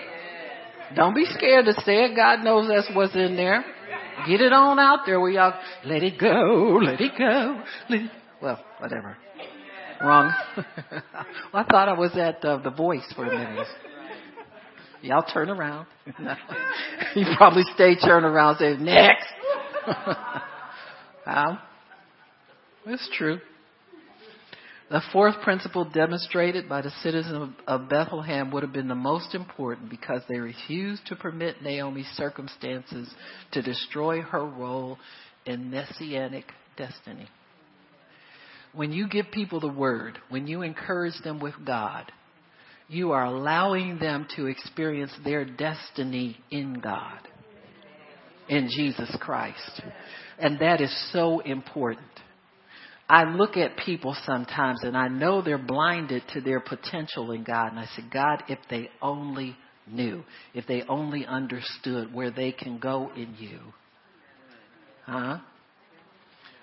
[0.95, 2.15] Don't be scared to say it.
[2.15, 3.63] God knows that's what's in there.
[4.28, 5.53] Get it on out there where y'all
[5.86, 7.61] let it go, let it go.
[7.89, 8.11] Let it,
[8.41, 9.18] well, whatever.
[10.01, 10.34] Wrong.
[10.57, 11.03] well,
[11.53, 13.68] I thought I was at uh, the Voice for a minute.
[15.02, 15.88] Y'all turn around.
[17.16, 19.28] you probably stay turn around and say next.
[21.26, 21.60] um,
[22.86, 23.39] it's true.
[24.89, 29.89] The fourth principle demonstrated by the citizens of Bethlehem would have been the most important
[29.89, 33.14] because they refused to permit Naomi's circumstances
[33.52, 34.98] to destroy her role
[35.45, 36.45] in messianic
[36.78, 37.28] destiny.
[38.74, 42.10] When you give people the word, when you encourage them with God,
[42.88, 47.20] you are allowing them to experience their destiny in God,
[48.48, 49.82] in Jesus Christ.
[50.40, 52.08] And that is so important.
[53.10, 57.72] I look at people sometimes and I know they're blinded to their potential in God.
[57.72, 59.56] And I say, God, if they only
[59.90, 60.24] knew,
[60.54, 63.60] if they only understood where they can go in you.
[65.06, 65.40] Huh?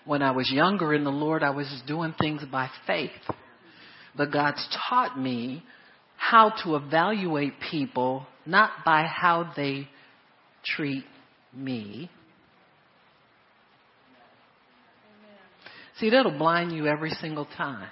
[0.04, 3.10] When I was younger in the Lord, I was doing things by faith.
[4.16, 5.62] But God's taught me
[6.30, 9.88] how to evaluate people not by how they
[10.64, 11.04] treat
[11.52, 12.10] me,
[15.98, 17.88] See, that'll blind you every single time.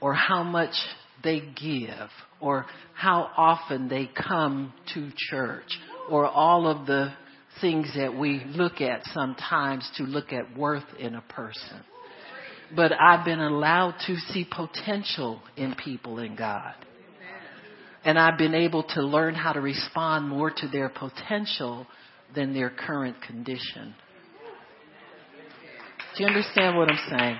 [0.00, 0.74] Or how much
[1.22, 2.08] they give,
[2.40, 5.78] or how often they come to church,
[6.10, 7.12] or all of the
[7.60, 11.80] things that we look at sometimes to look at worth in a person.
[12.74, 16.74] But I've been allowed to see potential in people in God.
[18.04, 21.86] And I've been able to learn how to respond more to their potential
[22.34, 23.94] than their current condition.
[26.16, 27.36] Do you understand what I'm saying?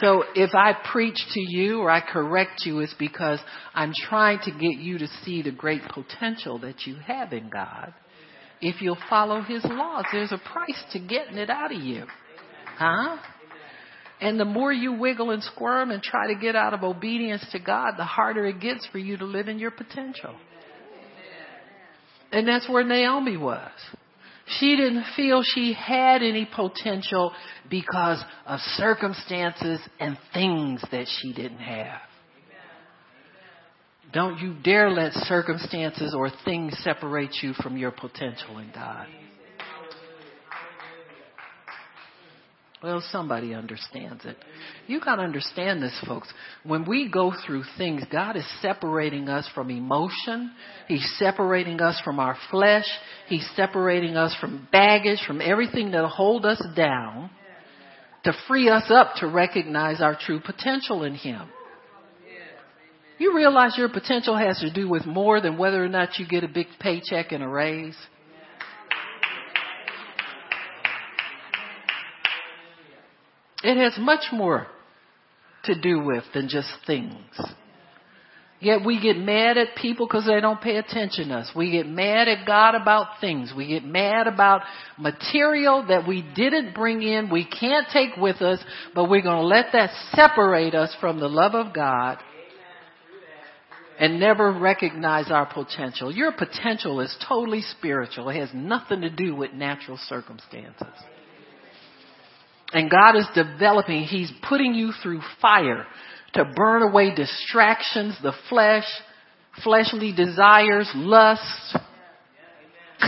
[0.00, 3.38] So if I preach to you or I correct you, it's because
[3.74, 7.94] I'm trying to get you to see the great potential that you have in God.
[8.60, 12.04] If you'll follow His laws, there's a price to getting it out of you.
[12.76, 13.16] Huh?
[14.20, 17.58] And the more you wiggle and squirm and try to get out of obedience to
[17.58, 20.34] God, the harder it gets for you to live in your potential.
[22.32, 23.70] And that's where Naomi was.
[24.58, 27.32] She didn't feel she had any potential
[27.68, 32.00] because of circumstances and things that she didn't have.
[34.12, 39.08] Don't you dare let circumstances or things separate you from your potential in God.
[42.82, 44.36] Well, somebody understands it.
[44.86, 46.30] You got to understand this, folks.
[46.62, 50.52] When we go through things, God is separating us from emotion.
[50.86, 52.84] He's separating us from our flesh.
[53.28, 57.30] He's separating us from baggage, from everything that'll hold us down
[58.24, 61.48] to free us up to recognize our true potential in Him.
[63.18, 66.44] You realize your potential has to do with more than whether or not you get
[66.44, 67.96] a big paycheck and a raise?
[73.66, 74.68] It has much more
[75.64, 77.16] to do with than just things.
[78.60, 81.50] Yet we get mad at people because they don't pay attention to us.
[81.54, 83.52] We get mad at God about things.
[83.54, 84.62] We get mad about
[84.96, 88.60] material that we didn't bring in, we can't take with us,
[88.94, 92.18] but we're going to let that separate us from the love of God
[93.98, 96.12] and never recognize our potential.
[96.12, 98.28] Your potential is totally spiritual.
[98.28, 100.86] It has nothing to do with natural circumstances.
[102.72, 105.86] And God is developing, He's putting you through fire
[106.34, 108.84] to burn away distractions, the flesh,
[109.62, 111.76] fleshly desires, lust,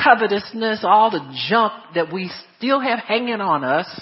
[0.04, 4.00] covetousness, all the junk that we still have hanging on us.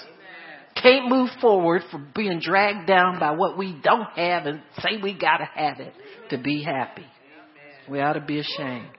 [0.81, 5.17] can't move forward for being dragged down by what we don't have and say we
[5.17, 5.93] gotta have it
[6.29, 7.05] to be happy.
[7.89, 8.96] We ought to be ashamed.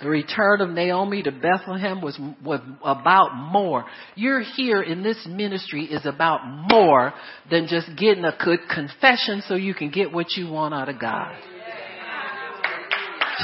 [0.00, 3.84] The return of Naomi to Bethlehem was, was about more.
[4.14, 6.40] You're here in this ministry is about
[6.70, 7.12] more
[7.50, 11.00] than just getting a good confession so you can get what you want out of
[11.00, 11.36] God.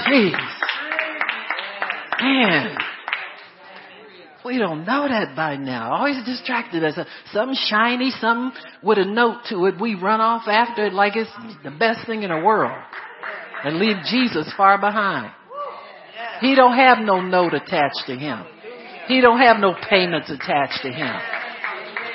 [0.07, 0.39] Jeez.
[2.21, 2.77] Man.
[4.45, 5.93] We don't know that by now.
[5.93, 6.99] Always distracted us.
[7.33, 8.53] Something shiny, something
[8.83, 9.81] with a note to it.
[9.81, 11.31] We run off after it like it's
[11.65, 12.79] the best thing in the world.
[13.65, 15.33] And leave Jesus far behind.
[16.41, 18.45] He don't have no note attached to him.
[19.09, 21.15] He don't have no payments attached to him.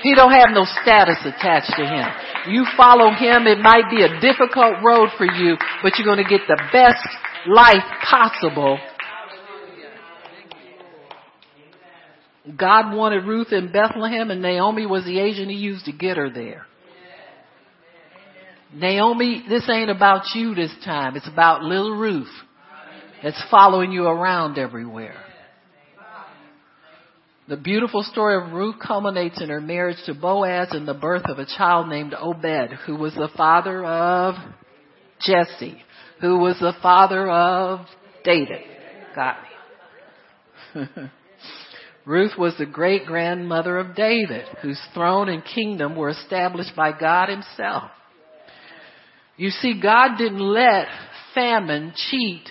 [0.01, 2.07] He don't have no status attached to him.
[2.47, 6.29] You follow him, it might be a difficult road for you, but you're going to
[6.29, 7.05] get the best
[7.47, 8.79] life possible.
[12.57, 16.29] God wanted Ruth in Bethlehem and Naomi was the agent he used to get her
[16.29, 16.65] there.
[18.73, 21.15] Naomi, this ain't about you this time.
[21.15, 22.29] It's about little Ruth.
[23.21, 25.17] It's following you around everywhere.
[27.49, 31.37] The beautiful story of Ruth culminates in her marriage to Boaz and the birth of
[31.37, 34.35] a child named Obed, who was the father of
[35.19, 35.81] Jesse,
[36.21, 37.87] who was the father of
[38.23, 38.61] David.
[39.13, 39.37] Got
[40.73, 40.85] me.
[42.05, 47.27] Ruth was the great grandmother of David, whose throne and kingdom were established by God
[47.27, 47.91] himself.
[49.35, 50.87] You see, God didn't let
[51.33, 52.49] famine cheat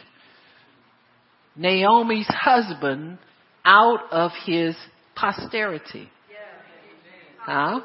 [1.59, 3.19] Naomi's husband
[3.65, 4.77] out of his
[5.15, 6.09] posterity.
[7.41, 7.81] Huh?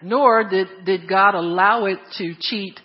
[0.00, 2.78] Nor did, did God allow it to cheat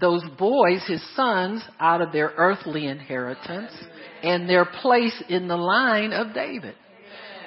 [0.00, 3.72] those boys, his sons, out of their earthly inheritance
[4.22, 6.74] and their place in the line of David.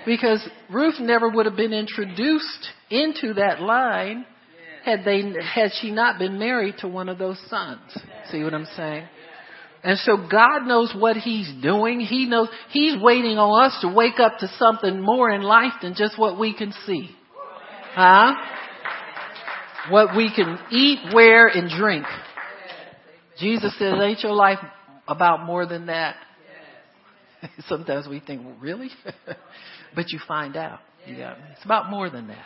[0.05, 4.25] Because Ruth never would have been introduced into that line
[4.83, 7.81] had they had she not been married to one of those sons.
[8.31, 9.05] See what I'm saying?
[9.83, 11.99] And so God knows what He's doing.
[11.99, 15.95] He knows He's waiting on us to wake up to something more in life than
[15.95, 17.09] just what we can see.
[17.93, 18.33] Huh?
[19.89, 22.05] What we can eat, wear, and drink.
[23.39, 24.59] Jesus says, ain't your life
[25.07, 26.15] about more than that?
[27.67, 28.89] Sometimes we think, well, really?
[29.95, 30.79] but you find out.
[31.07, 31.45] You got me.
[31.55, 32.45] It's about more than that.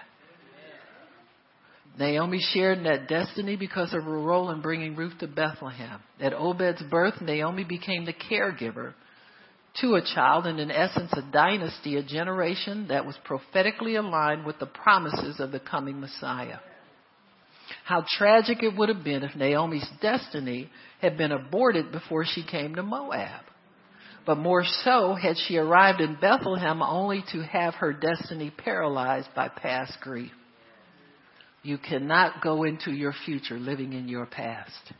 [1.98, 6.02] Naomi shared in that destiny because of her role in bringing Ruth to Bethlehem.
[6.20, 8.93] At Obed's birth, Naomi became the caregiver
[9.82, 14.60] to a child and in essence a dynasty, a generation that was prophetically aligned with
[14.60, 16.60] the promises of the coming Messiah.
[17.84, 20.70] How tragic it would have been if Naomi's destiny
[21.02, 23.41] had been aborted before she came to Moab.
[24.26, 29.50] But more so had she arrived in Bethlehem only to have her destiny paralyzed by
[29.50, 30.32] past grief.
[31.66, 34.93] You cannot go into your future living in your past.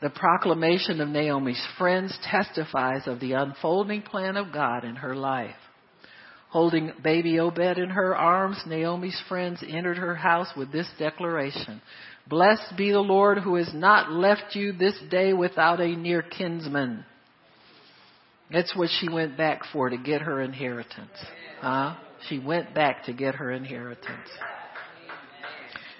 [0.00, 5.54] The proclamation of Naomi's friends testifies of the unfolding plan of God in her life.
[6.48, 11.80] Holding baby Obed in her arms, Naomi's friends entered her house with this declaration.
[12.26, 17.04] Blessed be the Lord who has not left you this day without a near kinsman.
[18.50, 21.24] That's what she went back for to get her inheritance.
[21.60, 21.94] Huh?
[22.28, 24.28] She went back to get her inheritance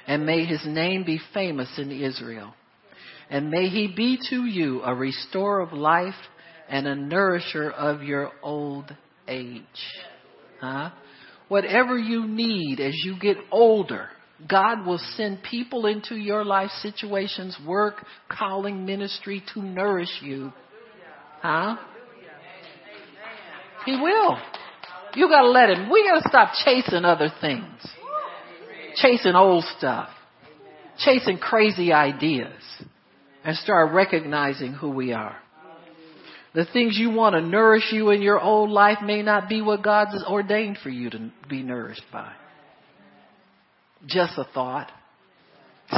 [0.07, 2.55] and may his name be famous in Israel.
[3.31, 6.15] And may he be to you a restorer of life
[6.69, 8.95] and a nourisher of your old
[9.29, 9.63] age.
[10.61, 10.91] Huh?
[11.49, 14.09] Whatever you need as you get older,
[14.49, 20.53] God will send people into your life situations, work, calling, ministry to nourish you.
[21.41, 21.77] Huh?
[23.87, 24.39] He will.
[25.15, 25.91] You gotta let him.
[25.91, 27.81] We gotta stop chasing other things
[28.97, 30.09] chasing old stuff,
[30.99, 32.63] chasing crazy ideas,
[33.45, 35.37] and start recognizing who we are.
[36.55, 39.83] The things you want to nourish you in your old life may not be what
[39.83, 42.31] God's ordained for you to be nourished by.
[44.07, 44.91] Just a thought.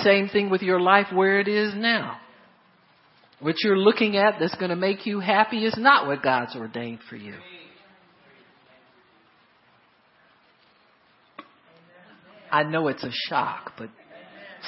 [0.02, 2.18] Same thing with your life where it is now.
[3.40, 7.00] What you're looking at that's going to make you happy is not what God's ordained
[7.10, 7.34] for you.
[12.54, 13.90] I know it's a shock, but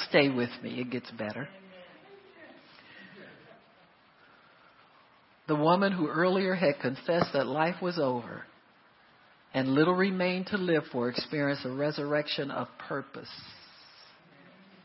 [0.08, 0.80] stay with me.
[0.80, 1.48] It gets better.
[5.46, 8.42] The woman who earlier had confessed that life was over
[9.54, 13.30] and little remained to live for experienced a resurrection of purpose.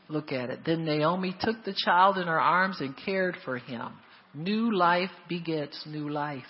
[0.08, 0.60] Look at it.
[0.64, 3.94] Then Naomi took the child in her arms and cared for him.
[4.32, 6.44] New life begets new life.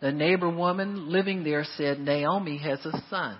[0.00, 3.36] The neighbor woman living there said, Naomi has a son.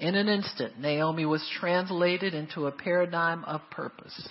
[0.00, 4.28] In an instant, Naomi was translated into a paradigm of purpose.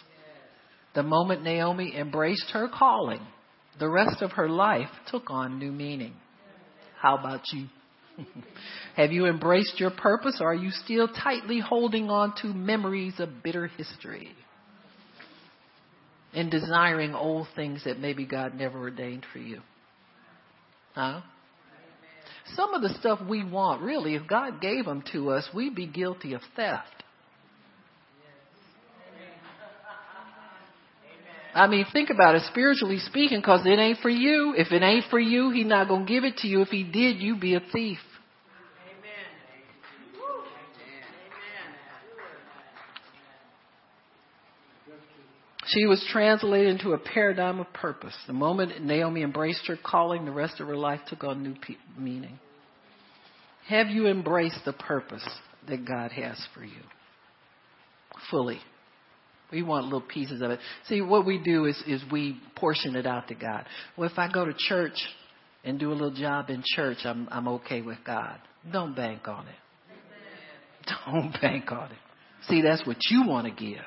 [0.95, 3.21] The moment Naomi embraced her calling,
[3.79, 6.13] the rest of her life took on new meaning.
[6.99, 7.67] How about you?
[8.95, 13.43] Have you embraced your purpose or are you still tightly holding on to memories of
[13.43, 14.31] bitter history?
[16.33, 19.61] And desiring old things that maybe God never ordained for you?
[20.95, 21.21] Huh?
[22.55, 25.87] Some of the stuff we want, really, if God gave them to us, we'd be
[25.87, 27.03] guilty of theft.
[31.53, 34.53] I mean, think about it, spiritually speaking, because it ain't for you.
[34.55, 36.61] If it ain't for you, He's not going to give it to you.
[36.61, 37.97] If He did, you'd be a thief.
[45.67, 48.15] She was translated into a paradigm of purpose.
[48.25, 51.75] The moment Naomi embraced her calling, the rest of her life took on new pe-
[51.97, 52.39] meaning.
[53.67, 55.27] Have you embraced the purpose
[55.67, 56.81] that God has for you?
[58.31, 58.59] Fully.
[59.51, 60.59] We want little pieces of it.
[60.87, 63.65] See, what we do is, is we portion it out to God.
[63.97, 64.97] Well, if I go to church
[65.65, 68.39] and do a little job in church, I'm, I'm okay with God.
[68.71, 70.93] Don't bank on it.
[71.05, 71.97] Don't bank on it.
[72.47, 73.83] See, that's what you want to give.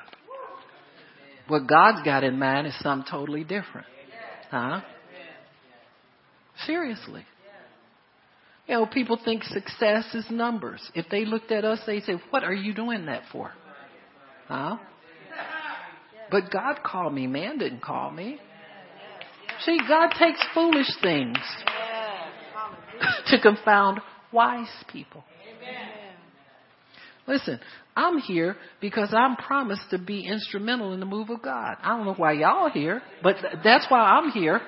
[1.51, 3.85] What God's got in mind is something totally different.
[4.49, 4.79] Huh?
[6.65, 7.25] Seriously.
[8.69, 10.79] You know, people think success is numbers.
[10.95, 13.51] If they looked at us, they'd say, What are you doing that for?
[14.47, 14.77] Huh?
[16.31, 17.27] But God called me.
[17.27, 18.39] Man didn't call me.
[19.65, 21.37] See, God takes foolish things
[23.27, 23.99] to confound
[24.31, 25.25] wise people.
[27.31, 27.61] Listen,
[27.95, 31.77] I'm here because I'm promised to be instrumental in the move of God.
[31.81, 34.59] I don't know why y'all here, but that's why I'm here.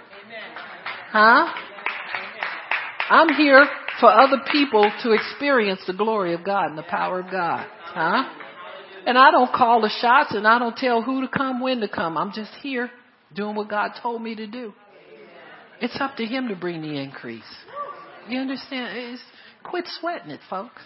[1.12, 1.54] Huh?
[3.10, 3.66] I'm here
[4.00, 7.68] for other people to experience the glory of God and the power of God.
[7.84, 8.30] Huh?
[9.06, 11.90] And I don't call the shots and I don't tell who to come, when to
[11.90, 12.18] come.
[12.18, 12.90] I'm just here
[13.36, 14.74] doing what God told me to do.
[15.82, 17.44] It's up to Him to bring the increase.
[18.30, 18.98] You understand?
[18.98, 19.22] It's,
[19.66, 20.82] quit sweating it, folks.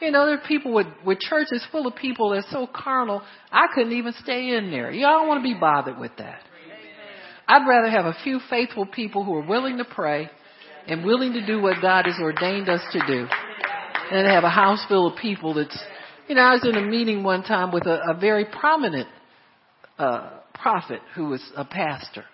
[0.00, 3.22] You know, there are people with, with churches full of people that's so carnal,
[3.52, 4.90] I couldn't even stay in there.
[4.90, 6.40] I don't want to be bothered with that.
[7.46, 10.30] I'd rather have a few faithful people who are willing to pray
[10.86, 13.26] and willing to do what God has ordained us to do
[14.10, 15.78] than have a house full of people that's,
[16.28, 19.08] you know, I was in a meeting one time with a, a very prominent
[19.98, 22.24] uh, prophet who was a pastor.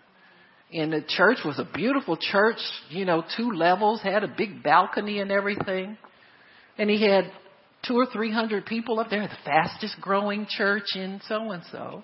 [0.73, 2.59] And the church was a beautiful church,
[2.91, 5.97] you know, two levels, had a big balcony and everything.
[6.77, 7.33] And he had
[7.87, 12.03] two or three hundred people up there, the fastest growing church in so and so.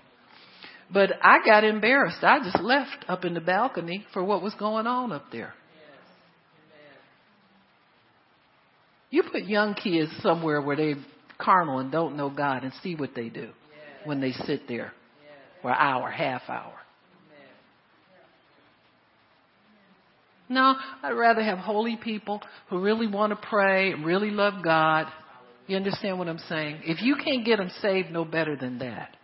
[0.93, 2.23] But I got embarrassed.
[2.23, 5.55] I just left up in the balcony for what was going on up there.
[9.11, 10.95] You put young kids somewhere where they
[11.39, 13.51] carnal and don't know God and see what they do
[14.05, 14.93] when they sit there
[15.61, 16.75] for an hour, half hour.
[20.49, 25.07] No, I'd rather have holy people who really want to pray really love God
[25.73, 26.82] you understand what I'm saying?
[26.85, 29.16] If you can't get them saved, no better than that.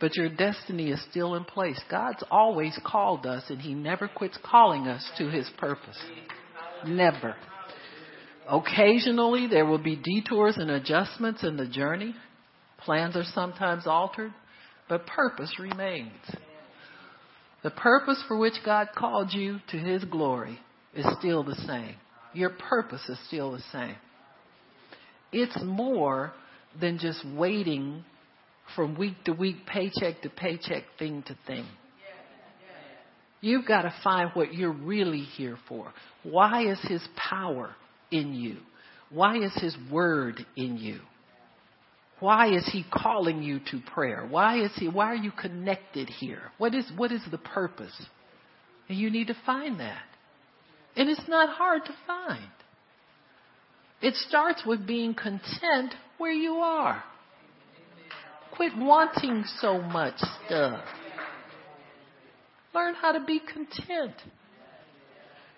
[0.00, 1.80] But your destiny is still in place.
[1.90, 5.98] God's always called us, and He never quits calling us to His purpose.
[6.86, 7.34] Never.
[8.48, 12.14] Occasionally, there will be detours and adjustments in the journey.
[12.84, 14.32] Plans are sometimes altered,
[14.88, 16.12] but purpose remains.
[17.64, 20.60] The purpose for which God called you to His glory
[20.94, 21.96] is still the same
[22.34, 23.96] your purpose is still the same.
[25.32, 26.32] It's more
[26.80, 28.04] than just waiting
[28.74, 31.66] from week to week, paycheck to paycheck, thing to thing.
[33.40, 35.92] You've got to find what you're really here for.
[36.22, 37.74] Why is His power
[38.10, 38.56] in you?
[39.10, 41.00] Why is His word in you?
[42.20, 44.26] Why is He calling you to prayer?
[44.28, 44.88] Why is He?
[44.88, 46.40] Why are you connected here?
[46.56, 47.94] What is what is the purpose?
[48.88, 50.02] And you need to find that.
[50.96, 52.50] And it's not hard to find.
[54.00, 57.02] It starts with being content where you are.
[58.54, 60.16] Quit wanting so much
[60.46, 60.84] stuff.
[62.74, 64.14] Learn how to be content.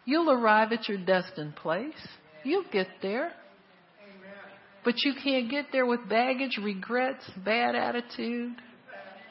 [0.05, 1.95] You'll arrive at your destined place.
[2.45, 3.33] You'll get there.
[4.85, 8.53] But you can't get there with baggage, regrets, bad attitude,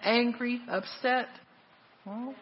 [0.03, 1.27] angry, upset.
[2.05, 2.35] Well,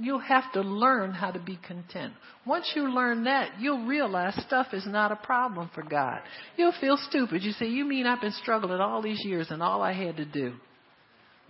[0.00, 2.14] You'll have to learn how to be content.
[2.46, 6.20] Once you learn that, you'll realize stuff is not a problem for God.
[6.56, 7.42] You'll feel stupid.
[7.42, 10.24] You say, You mean I've been struggling all these years and all I had to
[10.24, 10.54] do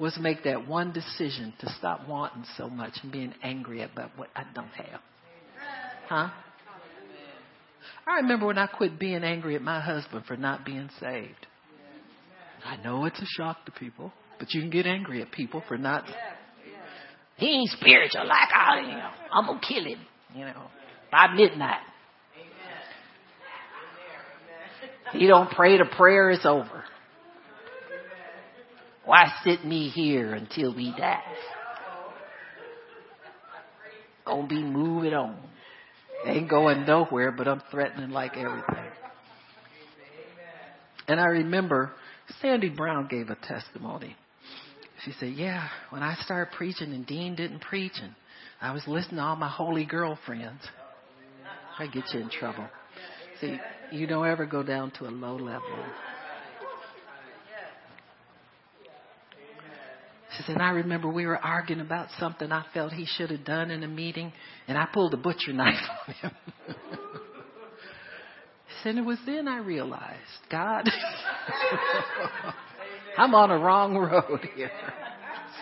[0.00, 4.30] was make that one decision to stop wanting so much and being angry about what
[4.34, 5.00] I don't have?
[6.08, 6.30] Huh?
[8.06, 11.46] I remember when I quit being angry at my husband for not being saved.
[12.64, 15.78] I know it's a shock to people, but you can get angry at people for
[15.78, 16.04] not.
[17.40, 19.12] He ain't spiritual like I am.
[19.32, 20.00] I'm gonna kill him,
[20.34, 20.66] you know,
[21.10, 21.80] by midnight.
[25.12, 26.84] He don't pray the prayer is over.
[29.06, 31.22] Why sit me here until we die?
[34.26, 35.38] Gonna be moving on.
[36.26, 38.90] Ain't going nowhere, but I'm threatening like everything.
[41.08, 41.92] And I remember
[42.42, 44.14] Sandy Brown gave a testimony.
[45.04, 48.14] She said, Yeah, when I started preaching and Dean didn't preach, and
[48.60, 50.62] I was listening to all my holy girlfriends,
[51.78, 52.66] I get you in trouble.
[53.40, 53.58] See,
[53.92, 55.62] you don't ever go down to a low level.
[60.36, 63.70] She said, I remember we were arguing about something I felt he should have done
[63.70, 64.32] in a meeting,
[64.68, 65.74] and I pulled a butcher knife
[66.06, 66.30] on him.
[68.82, 70.16] said, it was then I realized,
[70.50, 70.84] God,
[73.16, 74.70] I'm on a wrong road here.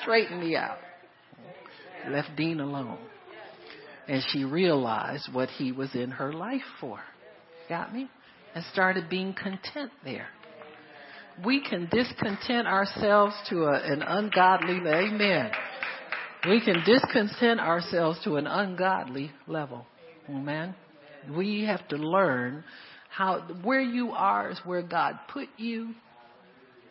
[0.03, 0.79] Straighten me out.
[2.09, 2.99] Left Dean alone.
[4.07, 7.01] And she realized what he was in her life for.
[7.69, 8.09] Got me?
[8.55, 10.29] And started being content there
[11.45, 15.51] we can discontent ourselves to a, an ungodly, amen.
[16.49, 19.87] We can discontent ourselves to an ungodly level.
[20.29, 20.75] Amen.
[21.37, 22.65] We have to learn
[23.11, 25.95] how, where you are is where God put you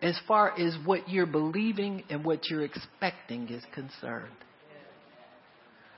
[0.01, 4.33] as far as what you're believing and what you're expecting is concerned.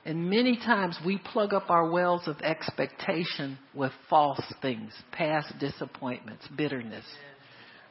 [0.04, 6.48] And many times we plug up our wells of expectation with false things, past disappointments,
[6.56, 7.04] bitterness.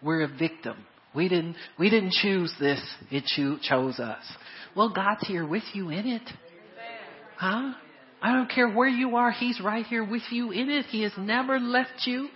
[0.02, 0.78] We're a victim.
[1.14, 2.82] We didn't, we didn't choose this.
[3.12, 4.24] It cho- chose us.
[4.76, 6.28] Well, God's here with you in it.
[7.38, 7.74] Huh?
[8.22, 9.32] I don't care where you are.
[9.32, 10.86] He's right here with you in it.
[10.88, 12.30] He has never left you.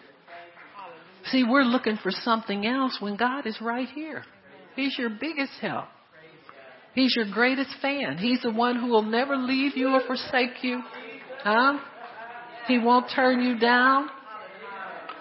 [1.28, 4.24] See, we're looking for something else when God is right here.
[4.76, 5.86] He's your biggest help.
[6.94, 8.18] He's your greatest fan.
[8.18, 10.82] He's the one who will never leave you or forsake you.
[11.44, 11.80] Huh?
[12.68, 14.10] He won't turn you down.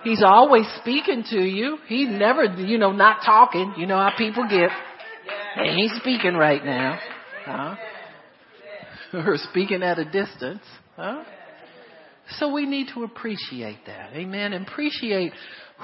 [0.04, 1.78] He's always speaking to you.
[1.86, 3.74] He's never, you know, not talking.
[3.76, 4.70] You know how people get.
[5.56, 6.98] And he's speaking right now.
[7.44, 7.76] Huh?
[9.14, 10.62] Or speaking at a distance.
[10.96, 11.22] Huh?
[12.38, 14.14] So we need to appreciate that.
[14.14, 14.54] Amen.
[14.54, 15.34] Appreciate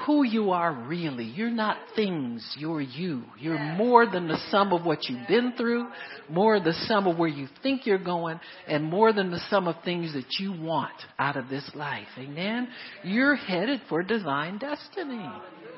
[0.05, 1.25] who you are really.
[1.25, 3.23] You're not things, you're you.
[3.37, 5.87] You're more than the sum of what you've been through,
[6.29, 9.75] more the sum of where you think you're going, and more than the sum of
[9.83, 12.07] things that you want out of this life.
[12.17, 12.67] Amen?
[13.03, 15.29] You're headed for divine destiny.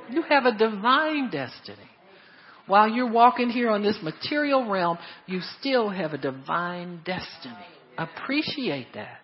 [0.10, 1.78] You have a divine destiny.
[2.68, 7.56] While you're walking here on this material realm, you still have a divine destiny.
[7.98, 9.21] Appreciate that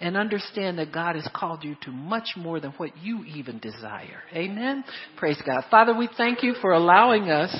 [0.00, 4.22] and understand that God has called you to much more than what you even desire.
[4.32, 4.84] Amen.
[5.16, 5.64] Praise God.
[5.70, 7.54] Father, we thank you for allowing us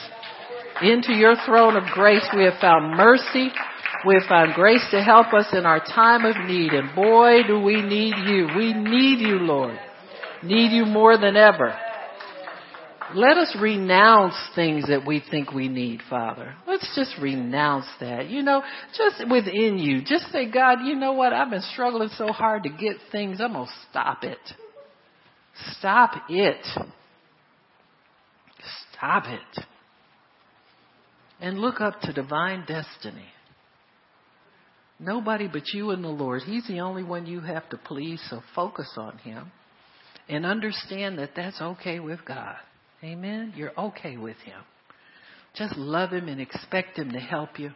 [0.83, 2.27] into your throne of grace.
[2.37, 3.51] We have found mercy.
[4.07, 6.73] We have found grace to help us in our time of need.
[6.73, 8.49] And boy, do we need you.
[8.57, 9.79] We need you, Lord.
[10.43, 11.77] Need you more than ever.
[13.15, 16.55] Let us renounce things that we think we need, Father.
[16.67, 18.29] Let's just renounce that.
[18.29, 18.63] You know,
[18.97, 20.03] just within you.
[20.03, 21.33] Just say, God, you know what?
[21.33, 23.41] I've been struggling so hard to get things.
[23.41, 24.39] I'm going to stop it.
[25.79, 26.65] Stop it.
[28.93, 29.65] Stop it.
[31.41, 33.27] And look up to divine destiny.
[35.01, 36.43] Nobody but you and the Lord.
[36.43, 39.53] He's the only one you have to please, so focus on Him.
[40.29, 42.57] And understand that that's okay with God.
[43.03, 43.53] Amen.
[43.57, 44.61] You're okay with him.
[45.55, 47.71] Just love him and expect him to help you.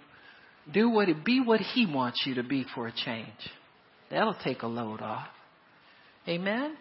[0.73, 3.29] Do what it be what he wants you to be for a change.
[4.11, 5.29] That'll take a load off.
[6.29, 6.77] Amen.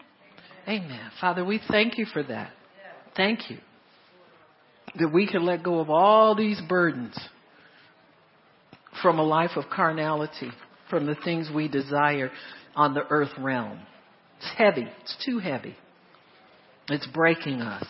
[0.68, 1.12] Amen.
[1.20, 2.52] Father, we thank you for that.
[3.16, 3.58] Thank you
[5.00, 7.18] that we can let go of all these burdens
[9.02, 10.52] from a life of carnality,
[10.90, 12.30] from the things we desire
[12.76, 13.80] on the earth realm.
[14.38, 14.88] It's heavy.
[15.02, 15.76] It's too heavy.
[16.90, 17.86] It's breaking us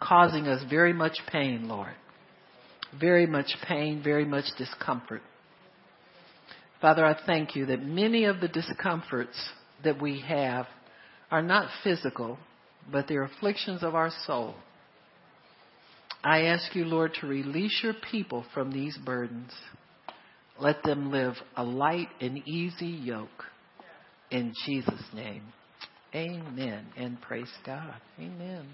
[0.00, 1.94] causing us very much pain, Lord.
[2.98, 5.22] Very much pain, very much discomfort.
[6.80, 9.38] Father, I thank you that many of the discomforts
[9.84, 10.66] that we have
[11.30, 12.38] are not physical,
[12.90, 14.54] but they're afflictions of our soul.
[16.24, 19.52] I ask you, Lord, to release your people from these burdens.
[20.58, 23.44] Let them live a light and easy yoke.
[24.30, 25.44] In Jesus' name.
[26.14, 26.86] Amen.
[26.96, 27.94] And praise God.
[28.18, 28.66] Amen.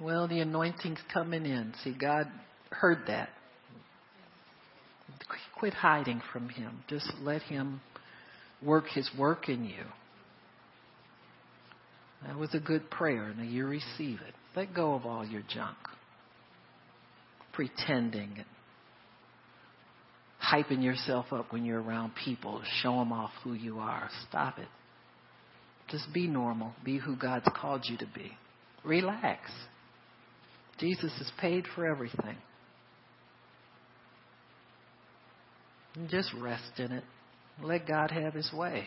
[0.00, 1.74] Well, the anointing's coming in.
[1.84, 2.26] See, God
[2.70, 3.28] heard that.
[5.58, 6.82] Quit hiding from Him.
[6.88, 7.82] Just let Him
[8.62, 9.84] work His work in you.
[12.26, 13.32] That was a good prayer.
[13.36, 14.34] Now you receive it.
[14.56, 15.76] Let go of all your junk.
[17.52, 18.46] Pretending and
[20.42, 22.62] hyping yourself up when you're around people.
[22.82, 24.08] Show them off who you are.
[24.28, 24.68] Stop it.
[25.90, 26.72] Just be normal.
[26.84, 28.32] Be who God's called you to be.
[28.84, 29.50] Relax.
[30.80, 32.36] Jesus has paid for everything.
[35.94, 37.04] And just rest in it.
[37.62, 38.86] Let God have his way.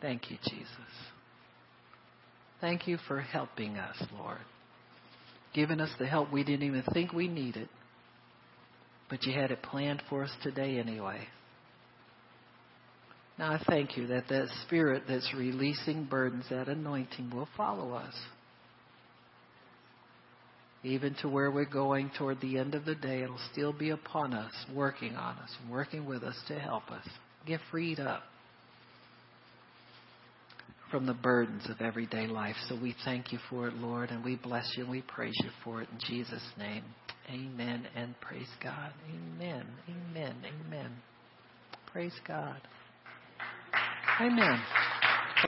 [0.00, 0.66] Thank you, Jesus.
[2.60, 4.38] Thank you for helping us, Lord.
[5.54, 7.68] Giving us the help we didn't even think we needed.
[9.10, 11.20] But you had it planned for us today anyway.
[13.38, 18.14] Now I thank you that that spirit that's releasing burdens, that anointing will follow us
[20.84, 24.32] even to where we're going toward the end of the day, it'll still be upon
[24.32, 27.06] us, working on us, working with us to help us
[27.46, 28.22] get freed up
[30.90, 32.56] from the burdens of everyday life.
[32.68, 35.50] So we thank you for it, Lord, and we bless you and we praise you
[35.64, 36.84] for it in Jesus' name.
[37.30, 38.92] Amen and praise God.
[39.08, 39.66] Amen.
[39.88, 40.34] Amen.
[40.66, 40.90] Amen.
[41.92, 42.60] Praise God.
[44.20, 44.60] Amen.